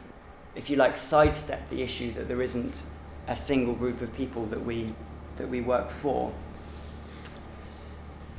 if 0.56 0.70
you 0.70 0.76
like, 0.76 0.98
sidestepped 0.98 1.70
the 1.70 1.82
issue 1.82 2.14
that 2.14 2.28
there 2.28 2.42
isn't 2.42 2.82
a 3.28 3.36
single 3.36 3.76
group 3.76 4.02
of 4.02 4.14
people 4.16 4.46
that 4.48 4.64
we 4.64 4.94
that 5.40 5.50
we 5.50 5.62
work 5.62 5.90
for. 5.90 6.32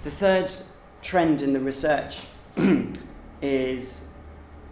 The 0.05 0.11
third 0.11 0.53
trend 1.03 1.42
in 1.42 1.53
the 1.53 1.61
research 1.61 2.20
is 3.42 4.07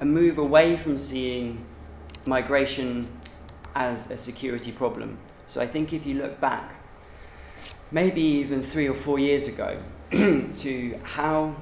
a 0.00 0.04
move 0.04 0.38
away 0.38 0.76
from 0.76 0.96
seeing 0.98 1.64
migration 2.26 3.08
as 3.74 4.10
a 4.10 4.18
security 4.18 4.72
problem. 4.72 5.18
So 5.46 5.60
I 5.60 5.66
think 5.66 5.92
if 5.92 6.06
you 6.06 6.14
look 6.14 6.40
back, 6.40 6.74
maybe 7.90 8.20
even 8.20 8.62
three 8.62 8.88
or 8.88 8.94
four 8.94 9.18
years 9.18 9.48
ago, 9.48 9.78
to 10.10 11.00
how 11.02 11.54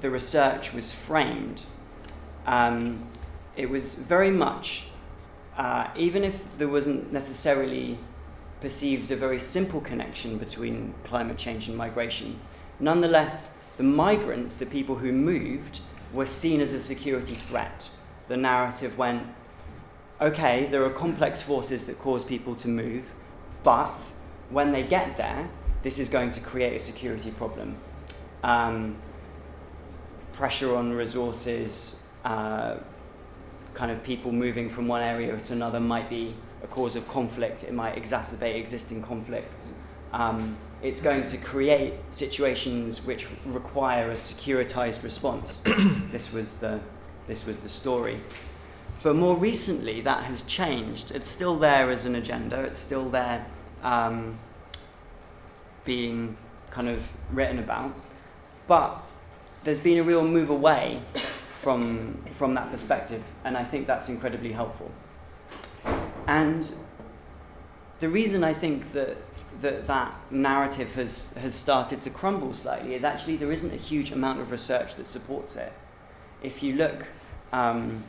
the 0.00 0.10
research 0.10 0.72
was 0.72 0.92
framed, 0.92 1.62
um, 2.46 3.04
it 3.56 3.68
was 3.68 3.94
very 3.94 4.30
much, 4.30 4.88
uh, 5.56 5.88
even 5.96 6.24
if 6.24 6.34
there 6.58 6.68
wasn't 6.68 7.12
necessarily 7.12 7.98
perceived 8.60 9.10
a 9.10 9.16
very 9.16 9.40
simple 9.40 9.80
connection 9.80 10.38
between 10.38 10.94
climate 11.04 11.36
change 11.36 11.68
and 11.68 11.76
migration. 11.76 12.38
Nonetheless, 12.78 13.58
the 13.76 13.82
migrants, 13.82 14.56
the 14.56 14.66
people 14.66 14.96
who 14.96 15.12
moved, 15.12 15.80
were 16.12 16.26
seen 16.26 16.60
as 16.60 16.72
a 16.72 16.80
security 16.80 17.34
threat. 17.34 17.88
The 18.28 18.36
narrative 18.36 18.96
went, 18.96 19.26
okay, 20.22 20.66
there 20.70 20.84
are 20.84 20.90
complex 20.90 21.42
forces 21.42 21.86
that 21.86 21.98
cause 21.98 22.24
people 22.24 22.54
to 22.56 22.68
move, 22.68 23.04
but 23.64 24.00
when 24.50 24.72
they 24.72 24.84
get 24.84 25.16
there, 25.16 25.48
this 25.82 25.98
is 25.98 26.08
going 26.08 26.30
to 26.30 26.40
create 26.40 26.80
a 26.80 26.84
security 26.84 27.32
problem. 27.32 27.76
Um, 28.44 28.96
pressure 30.32 30.76
on 30.76 30.92
resources, 30.92 32.02
uh, 32.24 32.76
kind 33.74 33.90
of 33.90 34.02
people 34.04 34.30
moving 34.32 34.70
from 34.70 34.86
one 34.86 35.02
area 35.02 35.36
to 35.36 35.52
another 35.52 35.80
might 35.80 36.08
be 36.08 36.34
a 36.62 36.66
cause 36.68 36.94
of 36.94 37.06
conflict, 37.08 37.64
it 37.64 37.72
might 37.72 37.96
exacerbate 37.96 38.56
existing 38.56 39.02
conflicts. 39.02 39.78
Um, 40.12 40.56
it's 40.82 41.00
going 41.00 41.26
to 41.26 41.36
create 41.38 41.94
situations 42.10 43.04
which 43.04 43.26
require 43.46 44.10
a 44.10 44.14
securitized 44.14 45.02
response. 45.02 45.62
this, 46.12 46.32
was 46.32 46.60
the, 46.60 46.80
this 47.26 47.46
was 47.46 47.60
the 47.60 47.68
story. 47.68 48.20
But 49.02 49.16
more 49.16 49.36
recently, 49.36 50.00
that 50.02 50.24
has 50.24 50.42
changed. 50.42 51.10
It's 51.10 51.28
still 51.28 51.58
there 51.58 51.90
as 51.90 52.04
an 52.04 52.14
agenda, 52.14 52.60
it's 52.62 52.78
still 52.78 53.08
there 53.08 53.44
um, 53.82 54.38
being 55.84 56.36
kind 56.70 56.88
of 56.88 57.02
written 57.32 57.58
about. 57.58 57.92
But 58.68 59.02
there's 59.64 59.80
been 59.80 59.98
a 59.98 60.04
real 60.04 60.24
move 60.24 60.50
away 60.50 61.00
from, 61.62 62.22
from 62.38 62.54
that 62.54 62.70
perspective, 62.70 63.22
and 63.44 63.56
I 63.56 63.64
think 63.64 63.86
that's 63.86 64.08
incredibly 64.08 64.52
helpful. 64.52 64.90
And 66.26 66.72
the 68.00 68.08
reason 68.08 68.44
I 68.44 68.54
think 68.54 68.92
that 68.92 69.16
that, 69.60 69.86
that 69.86 70.14
narrative 70.30 70.94
has, 70.94 71.34
has 71.34 71.54
started 71.54 72.02
to 72.02 72.10
crumble 72.10 72.54
slightly 72.54 72.94
is 72.94 73.04
actually 73.04 73.36
there 73.36 73.52
isn't 73.52 73.72
a 73.72 73.76
huge 73.76 74.10
amount 74.10 74.40
of 74.40 74.50
research 74.50 74.94
that 74.96 75.06
supports 75.06 75.56
it. 75.56 75.72
If 76.42 76.62
you 76.62 76.74
look, 76.74 77.06
um, 77.52 78.02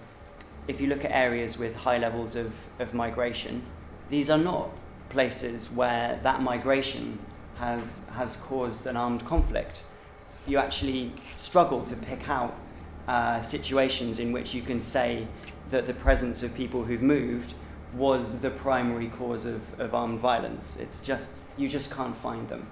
if 0.68 0.80
you 0.80 0.88
look 0.88 1.04
at 1.04 1.12
areas 1.12 1.58
with 1.58 1.76
high 1.76 1.98
levels 1.98 2.36
of, 2.36 2.54
of 2.80 2.94
migration, 2.94 3.62
these 4.10 4.30
are 4.30 4.38
not 4.38 4.70
places 5.10 5.70
where 5.72 6.20
that 6.24 6.42
migration 6.42 7.20
has, 7.56 8.08
has 8.16 8.38
caused 8.38 8.88
an 8.88 8.98
armed 8.98 9.24
conflict. 9.26 9.84
You 10.48 10.58
actually 10.58 11.12
struggle 11.38 11.84
to 11.86 11.96
pick 11.96 12.28
out 12.28 12.56
uh, 13.08 13.42
situations 13.42 14.20
in 14.20 14.32
which 14.32 14.54
you 14.54 14.62
can 14.62 14.82
say 14.82 15.28
that 15.72 15.88
the 15.88 15.94
presence 15.94 16.44
of 16.44 16.54
people 16.56 16.84
who've 16.84 17.02
moved 17.02 17.54
was 17.94 18.40
the 18.40 18.50
primary 18.50 19.08
cause 19.08 19.46
of, 19.46 19.62
of 19.80 19.94
armed 19.94 20.20
violence. 20.20 20.78
It's 20.78 21.04
just, 21.04 21.36
you 21.58 21.70
just 21.70 21.94
can't 21.96 22.16
find 22.18 22.48
them. 22.50 22.66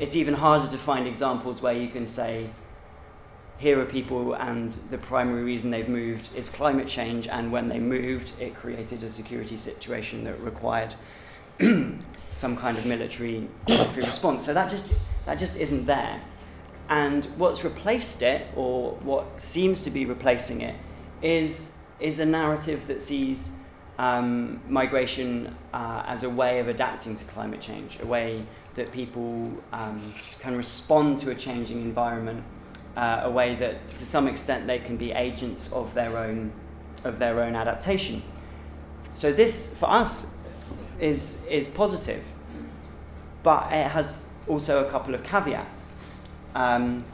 It's 0.00 0.16
even 0.16 0.34
harder 0.34 0.70
to 0.70 0.78
find 0.78 1.06
examples 1.06 1.60
where 1.60 1.74
you 1.74 1.88
can 1.88 2.06
say, 2.06 2.50
here 3.62 3.80
are 3.80 3.86
people 3.86 4.34
and 4.34 4.70
the 4.90 4.98
primary 4.98 5.44
reason 5.44 5.70
they've 5.70 5.88
moved 5.88 6.28
is 6.36 6.48
climate 6.48 6.88
change, 6.88 7.28
and 7.28 7.52
when 7.52 7.68
they 7.68 7.78
moved, 7.78 8.32
it 8.40 8.54
created 8.54 9.02
a 9.04 9.10
security 9.10 9.56
situation 9.56 10.24
that 10.24 10.38
required. 10.40 10.94
some 12.42 12.56
kind 12.56 12.76
of 12.76 12.84
military, 12.84 13.48
military 13.68 14.04
response. 14.04 14.44
So 14.44 14.52
that 14.52 14.68
just, 14.68 14.92
that 15.26 15.38
just 15.38 15.56
isn't 15.56 15.86
there. 15.86 16.20
And 16.88 17.24
what's 17.36 17.62
replaced 17.62 18.20
it, 18.22 18.48
or 18.56 18.94
what 19.04 19.40
seems 19.40 19.82
to 19.82 19.90
be 19.90 20.04
replacing 20.06 20.62
it, 20.62 20.74
is, 21.22 21.76
is 22.00 22.18
a 22.18 22.26
narrative 22.26 22.88
that 22.88 23.00
sees 23.00 23.54
um, 23.98 24.60
migration 24.68 25.56
uh, 25.72 26.02
as 26.04 26.24
a 26.24 26.30
way 26.30 26.58
of 26.58 26.66
adapting 26.66 27.14
to 27.14 27.24
climate 27.26 27.60
change, 27.60 27.98
a 28.02 28.06
way 28.06 28.42
that 28.74 28.90
people 28.90 29.52
um, 29.72 30.12
can 30.40 30.56
respond 30.56 31.20
to 31.20 31.30
a 31.30 31.34
changing 31.36 31.80
environment, 31.80 32.42
uh, 32.96 33.22
a 33.24 33.30
way 33.30 33.54
that 33.56 33.88
to 33.98 34.06
some 34.06 34.28
extent 34.28 34.66
they 34.66 34.78
can 34.78 34.96
be 34.96 35.12
agents 35.12 35.72
of 35.72 35.92
their 35.94 36.16
own, 36.18 36.52
of 37.04 37.18
their 37.18 37.40
own 37.42 37.54
adaptation. 37.54 38.22
So 39.14 39.32
this, 39.32 39.74
for 39.76 39.90
us, 39.90 40.34
is, 41.00 41.44
is 41.46 41.68
positive, 41.68 42.22
but 43.42 43.72
it 43.72 43.88
has 43.88 44.24
also 44.46 44.86
a 44.86 44.90
couple 44.90 45.14
of 45.14 45.22
caveats. 45.24 45.98
Um, 46.54 47.04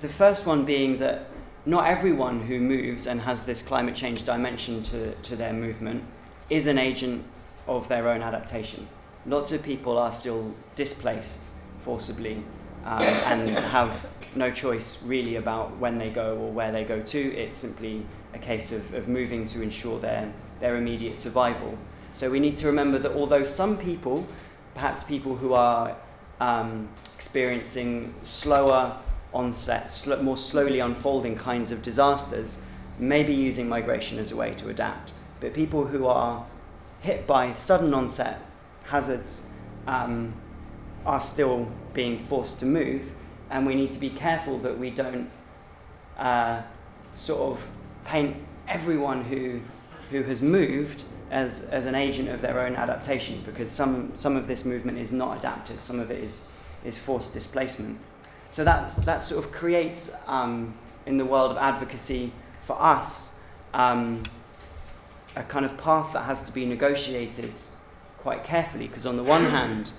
the 0.00 0.08
first 0.08 0.46
one 0.46 0.64
being 0.64 0.98
that 0.98 1.26
not 1.66 1.86
everyone 1.86 2.40
who 2.40 2.58
moves 2.60 3.06
and 3.06 3.20
has 3.20 3.44
this 3.44 3.62
climate 3.62 3.94
change 3.94 4.24
dimension 4.24 4.82
to, 4.84 5.14
to 5.14 5.36
their 5.36 5.52
movement 5.52 6.02
is 6.48 6.66
an 6.66 6.78
agent 6.78 7.24
of 7.66 7.88
their 7.88 8.08
own 8.08 8.22
adaptation. 8.22 8.88
Lots 9.26 9.52
of 9.52 9.62
people 9.62 9.98
are 9.98 10.12
still 10.12 10.54
displaced 10.76 11.42
forcibly 11.84 12.42
um, 12.84 13.02
and 13.02 13.48
have 13.48 14.06
no 14.38 14.50
choice 14.50 15.02
really 15.02 15.36
about 15.36 15.76
when 15.78 15.98
they 15.98 16.10
go 16.10 16.36
or 16.36 16.50
where 16.50 16.72
they 16.72 16.84
go 16.84 17.02
to. 17.02 17.34
It's 17.36 17.56
simply 17.56 18.06
a 18.32 18.38
case 18.38 18.72
of, 18.72 18.94
of 18.94 19.08
moving 19.08 19.46
to 19.46 19.62
ensure 19.62 19.98
their, 19.98 20.32
their 20.60 20.76
immediate 20.76 21.18
survival. 21.18 21.76
So 22.12 22.30
we 22.30 22.40
need 22.40 22.56
to 22.58 22.66
remember 22.66 22.98
that 22.98 23.12
although 23.12 23.44
some 23.44 23.76
people, 23.76 24.26
perhaps 24.74 25.02
people 25.02 25.36
who 25.36 25.54
are 25.54 25.96
um, 26.40 26.88
experiencing 27.16 28.14
slower 28.22 28.96
onset, 29.34 29.90
sl- 29.90 30.22
more 30.22 30.38
slowly 30.38 30.80
unfolding 30.80 31.36
kinds 31.36 31.70
of 31.70 31.82
disasters, 31.82 32.62
may 32.98 33.22
be 33.22 33.34
using 33.34 33.68
migration 33.68 34.18
as 34.18 34.32
a 34.32 34.36
way 34.36 34.54
to 34.54 34.68
adapt. 34.68 35.12
But 35.40 35.54
people 35.54 35.86
who 35.86 36.06
are 36.06 36.46
hit 37.00 37.26
by 37.26 37.52
sudden 37.52 37.94
onset 37.94 38.40
hazards 38.84 39.46
um, 39.86 40.32
are 41.06 41.20
still 41.20 41.68
being 41.94 42.18
forced 42.26 42.60
to 42.60 42.66
move, 42.66 43.02
and 43.50 43.66
we 43.66 43.74
need 43.74 43.92
to 43.92 43.98
be 43.98 44.10
careful 44.10 44.58
that 44.58 44.78
we 44.78 44.90
don't 44.90 45.30
uh, 46.18 46.62
sort 47.14 47.40
of 47.40 47.68
paint 48.04 48.36
everyone 48.68 49.22
who, 49.24 49.60
who 50.10 50.22
has 50.22 50.42
moved 50.42 51.04
as, 51.30 51.64
as 51.64 51.86
an 51.86 51.94
agent 51.94 52.28
of 52.28 52.40
their 52.40 52.60
own 52.60 52.74
adaptation, 52.74 53.42
because 53.44 53.70
some, 53.70 54.14
some 54.14 54.36
of 54.36 54.46
this 54.46 54.64
movement 54.64 54.98
is 54.98 55.12
not 55.12 55.38
adaptive, 55.38 55.80
some 55.80 56.00
of 56.00 56.10
it 56.10 56.22
is, 56.22 56.44
is 56.84 56.98
forced 56.98 57.34
displacement. 57.34 57.98
So 58.50 58.64
that, 58.64 58.94
that 59.04 59.22
sort 59.22 59.44
of 59.44 59.52
creates, 59.52 60.14
um, 60.26 60.74
in 61.06 61.18
the 61.18 61.24
world 61.24 61.50
of 61.50 61.58
advocacy 61.58 62.32
for 62.66 62.80
us, 62.80 63.38
um, 63.74 64.22
a 65.36 65.42
kind 65.42 65.64
of 65.64 65.76
path 65.78 66.12
that 66.12 66.24
has 66.24 66.44
to 66.46 66.52
be 66.52 66.64
negotiated 66.64 67.52
quite 68.18 68.44
carefully 68.44 68.88
because 68.88 69.06
on 69.06 69.16
the 69.16 69.22
one 69.22 69.44
hand 69.44 69.90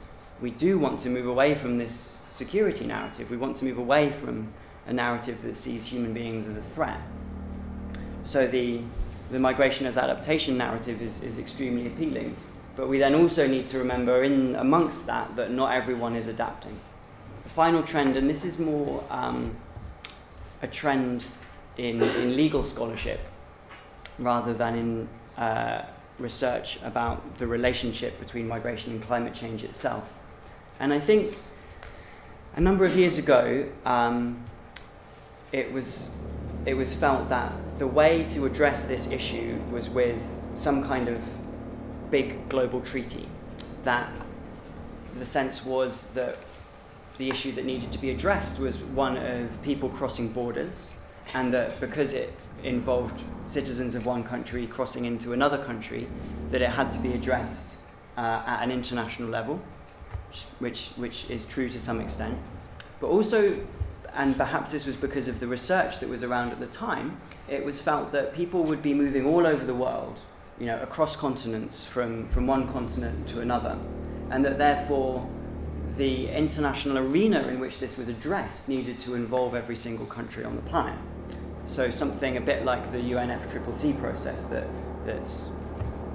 we 0.41 0.51
do 0.51 0.77
want 0.77 0.99
to 0.99 1.09
move 1.09 1.25
away 1.25 1.55
from 1.55 1.77
this 1.77 2.18
security 2.39 2.87
narrative. 2.87 3.29
We 3.29 3.37
want 3.37 3.57
to 3.57 3.65
move 3.65 3.77
away 3.77 4.11
from 4.11 4.47
a 4.87 4.93
narrative 4.93 5.43
that 5.43 5.57
sees 5.57 5.85
human 5.85 6.13
beings 6.13 6.47
as 6.47 6.57
a 6.57 6.61
threat. 6.61 6.99
So 8.23 8.47
the 8.47 8.81
the 9.31 9.37
migration 9.37 9.85
as 9.85 9.95
adaptation 9.95 10.57
narrative 10.57 11.03
is, 11.03 11.21
is 11.21 11.37
extremely 11.37 11.85
appealing. 11.85 12.35
But 12.75 12.89
we 12.89 12.97
then 12.97 13.13
also 13.13 13.45
need 13.45 13.67
to 13.67 13.77
remember 13.77 14.23
in 14.23 14.55
amongst 14.55 15.05
that 15.05 15.35
that 15.35 15.51
not 15.51 15.71
everyone 15.71 16.15
is 16.15 16.27
adapting. 16.27 16.75
The 17.43 17.49
final 17.49 17.83
trend 17.83 18.17
and 18.17 18.27
this 18.27 18.43
is 18.43 18.57
more 18.57 19.03
um, 19.11 19.55
a 20.63 20.67
trend 20.67 21.25
in, 21.77 22.01
in 22.01 22.35
legal 22.35 22.63
scholarship 22.63 23.19
rather 24.17 24.53
than 24.53 24.75
in 24.75 25.09
uh, 25.37 25.83
research 26.17 26.79
about 26.83 27.37
the 27.37 27.45
relationship 27.45 28.19
between 28.19 28.47
migration 28.47 28.93
and 28.93 29.03
climate 29.03 29.35
change 29.35 29.63
itself. 29.63 30.09
And 30.79 30.91
I 30.91 30.99
think 30.99 31.35
a 32.59 32.61
number 32.61 32.83
of 32.83 32.93
years 32.93 33.17
ago, 33.17 33.65
um, 33.85 34.37
it, 35.53 35.71
was, 35.71 36.17
it 36.65 36.73
was 36.73 36.93
felt 36.93 37.29
that 37.29 37.53
the 37.77 37.87
way 37.87 38.27
to 38.33 38.45
address 38.45 38.85
this 38.85 39.09
issue 39.13 39.57
was 39.71 39.89
with 39.89 40.21
some 40.55 40.83
kind 40.83 41.07
of 41.07 41.21
big 42.11 42.49
global 42.49 42.81
treaty. 42.81 43.25
That 43.85 44.11
the 45.19 45.25
sense 45.25 45.65
was 45.65 46.11
that 46.15 46.35
the 47.17 47.29
issue 47.29 47.53
that 47.53 47.63
needed 47.63 47.93
to 47.93 47.97
be 47.97 48.09
addressed 48.09 48.59
was 48.59 48.75
one 48.79 49.15
of 49.15 49.49
people 49.63 49.87
crossing 49.87 50.27
borders, 50.27 50.89
and 51.33 51.53
that 51.53 51.79
because 51.79 52.11
it 52.11 52.33
involved 52.65 53.21
citizens 53.47 53.95
of 53.95 54.05
one 54.05 54.21
country 54.21 54.67
crossing 54.67 55.05
into 55.05 55.31
another 55.31 55.63
country, 55.63 56.09
that 56.51 56.61
it 56.61 56.71
had 56.71 56.91
to 56.91 56.99
be 56.99 57.13
addressed 57.13 57.77
uh, 58.17 58.43
at 58.45 58.63
an 58.63 58.69
international 58.69 59.29
level, 59.29 59.61
which, 60.59 60.89
which 60.95 61.29
is 61.29 61.45
true 61.45 61.69
to 61.69 61.79
some 61.79 61.99
extent. 62.01 62.37
But 62.99 63.07
also, 63.07 63.59
and 64.13 64.35
perhaps 64.35 64.71
this 64.71 64.85
was 64.85 64.95
because 64.95 65.27
of 65.27 65.39
the 65.39 65.47
research 65.47 65.99
that 65.99 66.09
was 66.09 66.23
around 66.23 66.51
at 66.51 66.59
the 66.59 66.67
time, 66.67 67.19
it 67.49 67.63
was 67.63 67.79
felt 67.79 68.11
that 68.11 68.33
people 68.33 68.63
would 68.63 68.81
be 68.81 68.93
moving 68.93 69.25
all 69.25 69.45
over 69.45 69.65
the 69.65 69.75
world, 69.75 70.19
you 70.59 70.65
know, 70.65 70.79
across 70.81 71.15
continents 71.15 71.85
from, 71.85 72.27
from 72.29 72.47
one 72.47 72.67
continent 72.71 73.27
to 73.29 73.41
another, 73.41 73.77
and 74.29 74.43
that 74.45 74.57
therefore 74.57 75.27
the 75.97 76.29
international 76.29 76.97
arena 76.97 77.47
in 77.47 77.59
which 77.59 77.79
this 77.79 77.97
was 77.97 78.07
addressed 78.07 78.69
needed 78.69 78.99
to 79.01 79.15
involve 79.15 79.53
every 79.53 79.75
single 79.75 80.05
country 80.05 80.45
on 80.45 80.55
the 80.55 80.61
planet. 80.63 80.97
So 81.65 81.91
something 81.91 82.37
a 82.37 82.41
bit 82.41 82.65
like 82.65 82.91
the 82.91 82.97
UNFCCC 82.97 83.99
process 83.99 84.45
that, 84.45 84.65
that's 85.05 85.49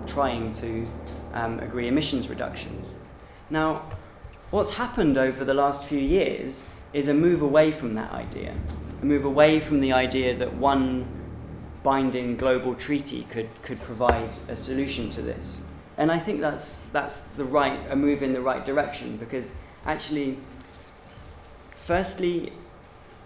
trying 0.07 0.53
to 0.55 0.87
um, 1.33 1.61
agree 1.61 1.89
emissions 1.89 2.29
reductions. 2.29 2.99
Now, 3.51 3.85
what's 4.55 4.71
happened 4.71 5.19
over 5.19 5.45
the 5.45 5.53
last 5.53 5.85
few 5.85 5.99
years 5.99 6.69
is 6.93 7.09
a 7.09 7.13
move 7.13 7.43
away 7.43 7.73
from 7.73 7.95
that 7.95 8.13
idea, 8.13 8.55
a 9.03 9.05
move 9.05 9.25
away 9.25 9.59
from 9.59 9.81
the 9.81 9.93
idea 9.93 10.33
that 10.33 10.55
one 10.55 11.05
binding 11.83 12.37
global 12.37 12.73
treaty 12.73 13.27
could, 13.31 13.49
could 13.63 13.81
provide 13.81 14.31
a 14.47 14.55
solution 14.55 15.11
to 15.11 15.21
this. 15.21 15.65
And 15.97 16.13
I 16.13 16.21
think 16.21 16.41
that's, 16.41 16.83
that's 16.93 17.31
the 17.31 17.45
right, 17.45 17.81
a 17.91 17.97
move 17.97 18.23
in 18.23 18.33
the 18.33 18.41
right 18.41 18.65
direction 18.65 19.17
because 19.17 19.59
actually, 19.87 20.39
firstly, 21.71 22.53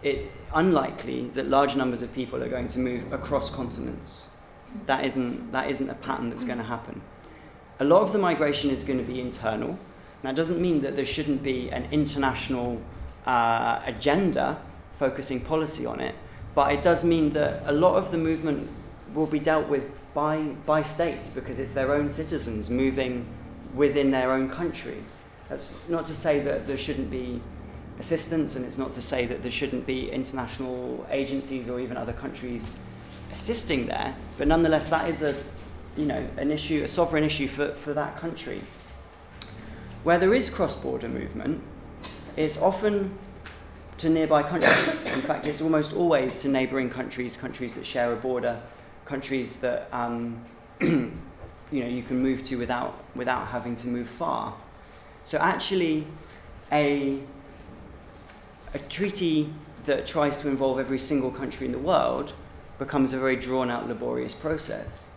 it's 0.03 0.25
unlikely 0.55 1.29
that 1.35 1.47
large 1.47 1.77
numbers 1.77 2.01
of 2.01 2.11
people 2.15 2.43
are 2.43 2.49
going 2.49 2.71
to 2.71 2.79
move 2.79 3.13
across 3.13 3.55
continents. 3.55 4.31
That 4.87 5.05
isn't, 5.05 5.53
that 5.53 5.69
isn't 5.69 5.91
a 5.91 5.95
pattern 5.95 6.31
that's 6.31 6.45
going 6.45 6.57
to 6.57 6.65
happen. 6.65 7.03
A 7.81 7.85
lot 7.85 8.01
of 8.01 8.15
the 8.15 8.19
migration 8.19 8.71
is 8.71 8.83
going 8.83 8.99
to 8.99 9.05
be 9.05 9.21
internal. 9.21 9.79
That 10.23 10.35
doesn't 10.35 10.61
mean 10.61 10.81
that 10.83 10.97
there 10.97 11.07
shouldn't 11.07 11.43
be 11.43 11.71
an 11.71 11.89
international 11.93 12.81
uh, 13.27 13.81
agenda 13.85 14.61
focusing 14.99 15.41
policy 15.41 15.87
on 15.87 16.01
it, 16.01 16.15
but 16.55 16.73
it 16.73 16.83
does 16.83 17.05
mean 17.05 17.33
that 17.35 17.63
a 17.67 17.73
lot 17.73 17.97
of 17.97 18.11
the 18.11 18.19
movement 18.19 18.69
will 19.15 19.27
be 19.27 19.39
dealt 19.39 19.69
with 19.69 19.91
by, 20.15 20.39
by 20.67 20.83
states 20.83 21.31
because 21.31 21.59
it's 21.61 21.73
their 21.73 21.95
own 21.95 22.11
citizens 22.11 22.69
moving 22.69 23.25
within 23.75 24.11
their 24.11 24.33
own 24.33 24.51
country. 24.51 24.97
That's 25.49 25.79
not 25.89 26.07
to 26.09 26.15
say 26.15 26.41
that 26.41 26.67
there 26.67 26.79
shouldn't 26.79 27.11
be 27.11 27.41
assistance, 28.01 28.57
and 28.57 28.65
it's 28.65 28.79
not 28.79 28.95
to 28.95 29.01
say 29.01 29.27
that 29.27 29.43
there 29.43 29.51
shouldn't 29.51 29.87
be 29.87 30.11
international 30.11 31.07
agencies 31.11 31.69
or 31.69 31.81
even 31.81 31.97
other 31.97 32.13
countries 32.13 32.71
assisting 33.33 33.87
there, 33.87 34.15
but 34.37 34.49
nonetheless, 34.49 34.89
that 34.89 35.09
is 35.09 35.23
a, 35.23 35.35
you 35.97 36.07
know, 36.07 36.27
an 36.39 36.51
issue, 36.51 36.83
a 36.85 36.89
sovereign 36.89 37.25
issue 37.25 37.47
for, 37.47 37.71
for 37.75 37.93
that 37.93 38.17
country. 38.19 38.61
Where 40.05 40.19
there 40.19 40.35
is 40.35 40.49
cross-border 40.49 41.09
movement, 41.09 41.63
it's 42.37 42.61
often 42.61 43.19
to 43.99 44.09
nearby 44.09 44.43
countries. 44.43 45.07
In 45.07 45.23
fact, 45.23 45.47
it's 45.47 45.61
almost 45.61 45.93
always 45.93 46.39
to 46.41 46.49
neighbouring 46.49 46.89
countries, 46.89 47.37
countries 47.37 47.75
that 47.75 47.85
share 47.85 48.13
a 48.13 48.17
border, 48.17 48.61
countries 49.05 49.61
that 49.61 49.89
um, 49.93 50.43
you 50.81 51.11
know 51.73 51.87
you 51.87 52.03
can 52.03 52.21
move 52.23 52.47
to 52.47 52.57
without 52.57 53.03
without 53.17 53.49
having 53.49 53.75
to 53.77 53.89
move 53.89 54.09
far. 54.09 54.55
So 55.27 55.39
actually, 55.39 56.07
a 56.71 57.21
a 58.75 58.79
treaty 58.79 59.51
that 59.87 60.07
tries 60.07 60.41
to 60.43 60.49
involve 60.49 60.79
every 60.79 60.99
single 60.99 61.31
country 61.31 61.67
in 61.67 61.73
the 61.73 61.79
world 61.79 62.33
becomes 62.79 63.13
a 63.13 63.19
very 63.19 63.37
drawn 63.37 63.71
out, 63.71 63.89
laborious 63.89 64.35
process. 64.35 65.11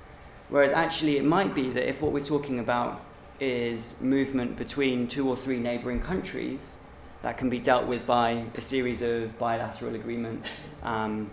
Whereas 0.49 0.71
actually, 0.71 1.17
it 1.17 1.23
might 1.23 1.53
be 1.53 1.69
that 1.69 1.87
if 1.87 2.01
what 2.01 2.11
we're 2.11 2.25
talking 2.25 2.59
about 2.59 3.01
is 3.41 3.99
movement 3.99 4.57
between 4.57 5.07
two 5.07 5.27
or 5.27 5.35
three 5.35 5.59
neighboring 5.59 5.99
countries, 5.99 6.77
that 7.23 7.37
can 7.37 7.49
be 7.49 7.59
dealt 7.59 7.87
with 7.87 8.05
by 8.07 8.43
a 8.55 8.61
series 8.61 9.01
of 9.01 9.37
bilateral 9.37 9.95
agreements, 9.95 10.69
um, 10.83 11.29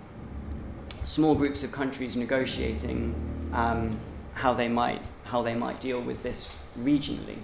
small 1.04 1.34
groups 1.34 1.62
of 1.62 1.70
countries 1.70 2.16
negotiating 2.16 3.14
um, 3.52 3.98
how, 4.34 4.52
they 4.52 4.68
might, 4.68 5.02
how 5.24 5.42
they 5.42 5.54
might 5.54 5.80
deal 5.80 6.00
with 6.00 6.22
this 6.22 6.58
regionally. 6.80 7.38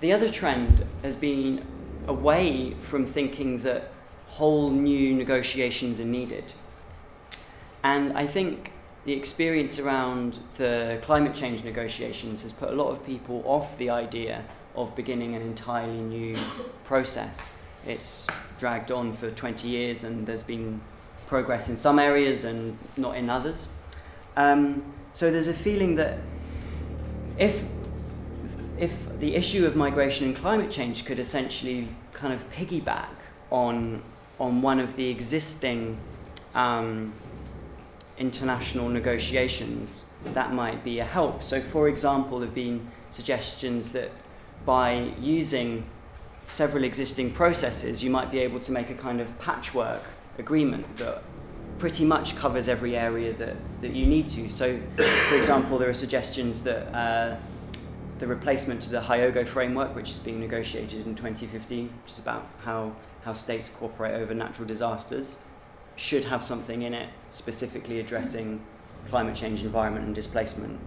the 0.00 0.12
other 0.12 0.30
trend 0.30 0.84
has 1.02 1.16
been 1.16 1.64
away 2.06 2.74
from 2.82 3.04
thinking 3.04 3.62
that 3.62 3.90
whole 4.28 4.70
new 4.70 5.14
negotiations 5.14 6.00
are 6.00 6.04
needed. 6.04 6.44
And 7.84 8.16
I 8.16 8.26
think 8.26 8.72
the 9.04 9.12
experience 9.12 9.78
around 9.78 10.38
the 10.56 10.98
climate 11.02 11.34
change 11.34 11.64
negotiations 11.64 12.42
has 12.42 12.52
put 12.52 12.70
a 12.70 12.74
lot 12.74 12.90
of 12.90 13.04
people 13.06 13.42
off 13.46 13.76
the 13.78 13.90
idea 13.90 14.44
of 14.76 14.94
beginning 14.94 15.34
an 15.34 15.42
entirely 15.42 16.00
new 16.00 16.36
process. 16.84 17.56
It's 17.86 18.26
dragged 18.58 18.92
on 18.92 19.14
for 19.16 19.30
20 19.30 19.66
years 19.68 20.04
and 20.04 20.26
there's 20.26 20.42
been 20.42 20.80
progress 21.26 21.68
in 21.68 21.76
some 21.76 21.98
areas 21.98 22.44
and 22.44 22.76
not 22.96 23.16
in 23.16 23.30
others. 23.30 23.70
Um, 24.36 24.82
so 25.14 25.30
there's 25.30 25.48
a 25.48 25.54
feeling 25.54 25.96
that 25.96 26.18
if 27.38 27.62
if 28.78 28.92
the 29.18 29.34
issue 29.34 29.66
of 29.66 29.76
migration 29.76 30.28
and 30.28 30.36
climate 30.36 30.70
change 30.70 31.04
could 31.04 31.20
essentially 31.20 31.88
kind 32.12 32.32
of 32.32 32.40
piggyback 32.52 33.14
on 33.50 34.02
on 34.38 34.62
one 34.62 34.78
of 34.80 34.96
the 34.96 35.08
existing 35.08 35.98
um, 36.54 37.12
international 38.20 38.88
negotiations, 38.88 40.04
that 40.26 40.52
might 40.52 40.84
be 40.84 41.00
a 41.00 41.04
help. 41.04 41.42
So, 41.42 41.60
for 41.60 41.88
example, 41.88 42.38
there 42.38 42.46
have 42.46 42.54
been 42.54 42.86
suggestions 43.10 43.92
that 43.92 44.10
by 44.64 45.10
using 45.18 45.84
several 46.46 46.84
existing 46.84 47.32
processes, 47.32 48.02
you 48.04 48.10
might 48.10 48.30
be 48.30 48.38
able 48.38 48.60
to 48.60 48.72
make 48.72 48.90
a 48.90 48.94
kind 48.94 49.20
of 49.20 49.38
patchwork 49.38 50.02
agreement 50.38 50.84
that 50.98 51.22
pretty 51.78 52.04
much 52.04 52.36
covers 52.36 52.68
every 52.68 52.96
area 52.96 53.32
that, 53.32 53.56
that 53.80 53.92
you 53.92 54.06
need 54.06 54.28
to. 54.28 54.50
So, 54.50 54.78
for 54.96 55.36
example, 55.36 55.78
there 55.78 55.88
are 55.88 55.94
suggestions 55.94 56.62
that 56.64 56.94
uh, 56.94 57.36
the 58.18 58.26
replacement 58.26 58.82
to 58.82 58.90
the 58.90 59.00
Hyogo 59.00 59.46
framework, 59.46 59.96
which 59.96 60.10
is 60.10 60.18
being 60.18 60.40
negotiated 60.40 61.06
in 61.06 61.14
2015, 61.14 61.90
which 62.04 62.12
is 62.12 62.18
about 62.18 62.46
how, 62.62 62.92
how 63.24 63.32
states 63.32 63.70
cooperate 63.70 64.12
over 64.12 64.34
natural 64.34 64.68
disasters, 64.68 65.38
should 66.00 66.24
have 66.24 66.42
something 66.42 66.82
in 66.82 66.94
it 66.94 67.10
specifically 67.30 68.00
addressing 68.00 68.58
climate 69.10 69.36
change, 69.36 69.62
environment, 69.62 70.06
and 70.06 70.14
displacement. 70.14 70.80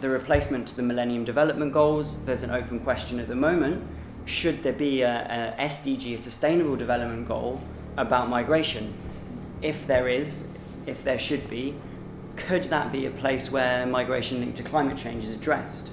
The 0.00 0.08
replacement 0.08 0.68
to 0.68 0.76
the 0.76 0.82
Millennium 0.82 1.24
Development 1.24 1.72
Goals, 1.72 2.24
there's 2.24 2.44
an 2.44 2.52
open 2.52 2.78
question 2.80 3.18
at 3.18 3.26
the 3.26 3.34
moment. 3.34 3.84
Should 4.26 4.62
there 4.62 4.72
be 4.72 5.02
a, 5.02 5.56
a 5.58 5.62
SDG, 5.64 6.14
a 6.14 6.18
Sustainable 6.18 6.76
Development 6.76 7.26
Goal, 7.26 7.60
about 7.96 8.28
migration? 8.28 8.94
If 9.62 9.86
there 9.88 10.08
is, 10.08 10.52
if 10.86 11.02
there 11.02 11.18
should 11.18 11.50
be, 11.50 11.74
could 12.36 12.64
that 12.64 12.92
be 12.92 13.06
a 13.06 13.10
place 13.10 13.50
where 13.50 13.84
migration 13.84 14.38
linked 14.40 14.58
to 14.58 14.62
climate 14.62 14.96
change 14.96 15.24
is 15.24 15.32
addressed? 15.32 15.90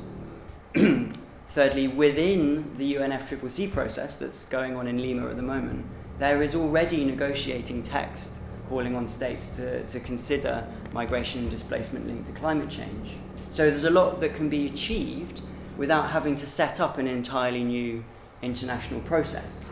Thirdly, 0.76 1.88
within 1.88 2.78
the 2.78 2.96
UNFCCC 2.96 3.74
process 3.74 4.20
that's 4.20 4.46
going 4.46 4.76
on 4.76 4.88
in 4.88 5.02
Lima 5.02 5.28
at 5.28 5.38
the 5.38 5.42
moment, 5.42 5.86
there 6.20 6.42
is 6.42 6.56
already 6.56 7.06
negotiating 7.06 7.84
text 7.84 8.34
calling 8.70 8.96
on 8.96 9.08
states 9.08 9.56
to, 9.56 9.84
to 9.88 10.00
consider 10.00 10.68
migration 10.92 11.42
and 11.42 11.52
displacement 11.52 12.08
linked 12.08 12.26
to 12.26 12.34
climate 12.34 12.70
change. 12.70 13.12
So 13.52 13.70
there's 13.70 13.86
a 13.86 13.90
lot 13.90 14.20
that 14.22 14.36
can 14.36 14.50
be 14.50 14.68
achieved 14.68 15.42
without 15.78 16.10
having 16.10 16.36
to 16.38 16.46
set 16.46 16.80
up 16.80 16.98
an 16.98 17.08
entirely 17.08 17.64
new 17.64 18.04
international 18.42 19.00
process. 19.02 19.66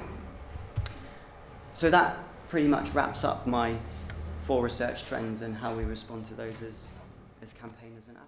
So 1.74 1.90
that 1.90 2.18
pretty 2.48 2.68
much 2.68 2.90
wraps 2.94 3.24
up 3.24 3.46
my 3.46 3.76
four 4.46 4.64
research 4.64 5.06
trends 5.06 5.42
and 5.42 5.56
how 5.56 5.74
we 5.74 5.84
respond 5.84 6.26
to 6.28 6.34
those 6.36 6.62
as, 6.62 6.90
as 7.42 7.54
campaigners 7.54 8.08
and. 8.08 8.25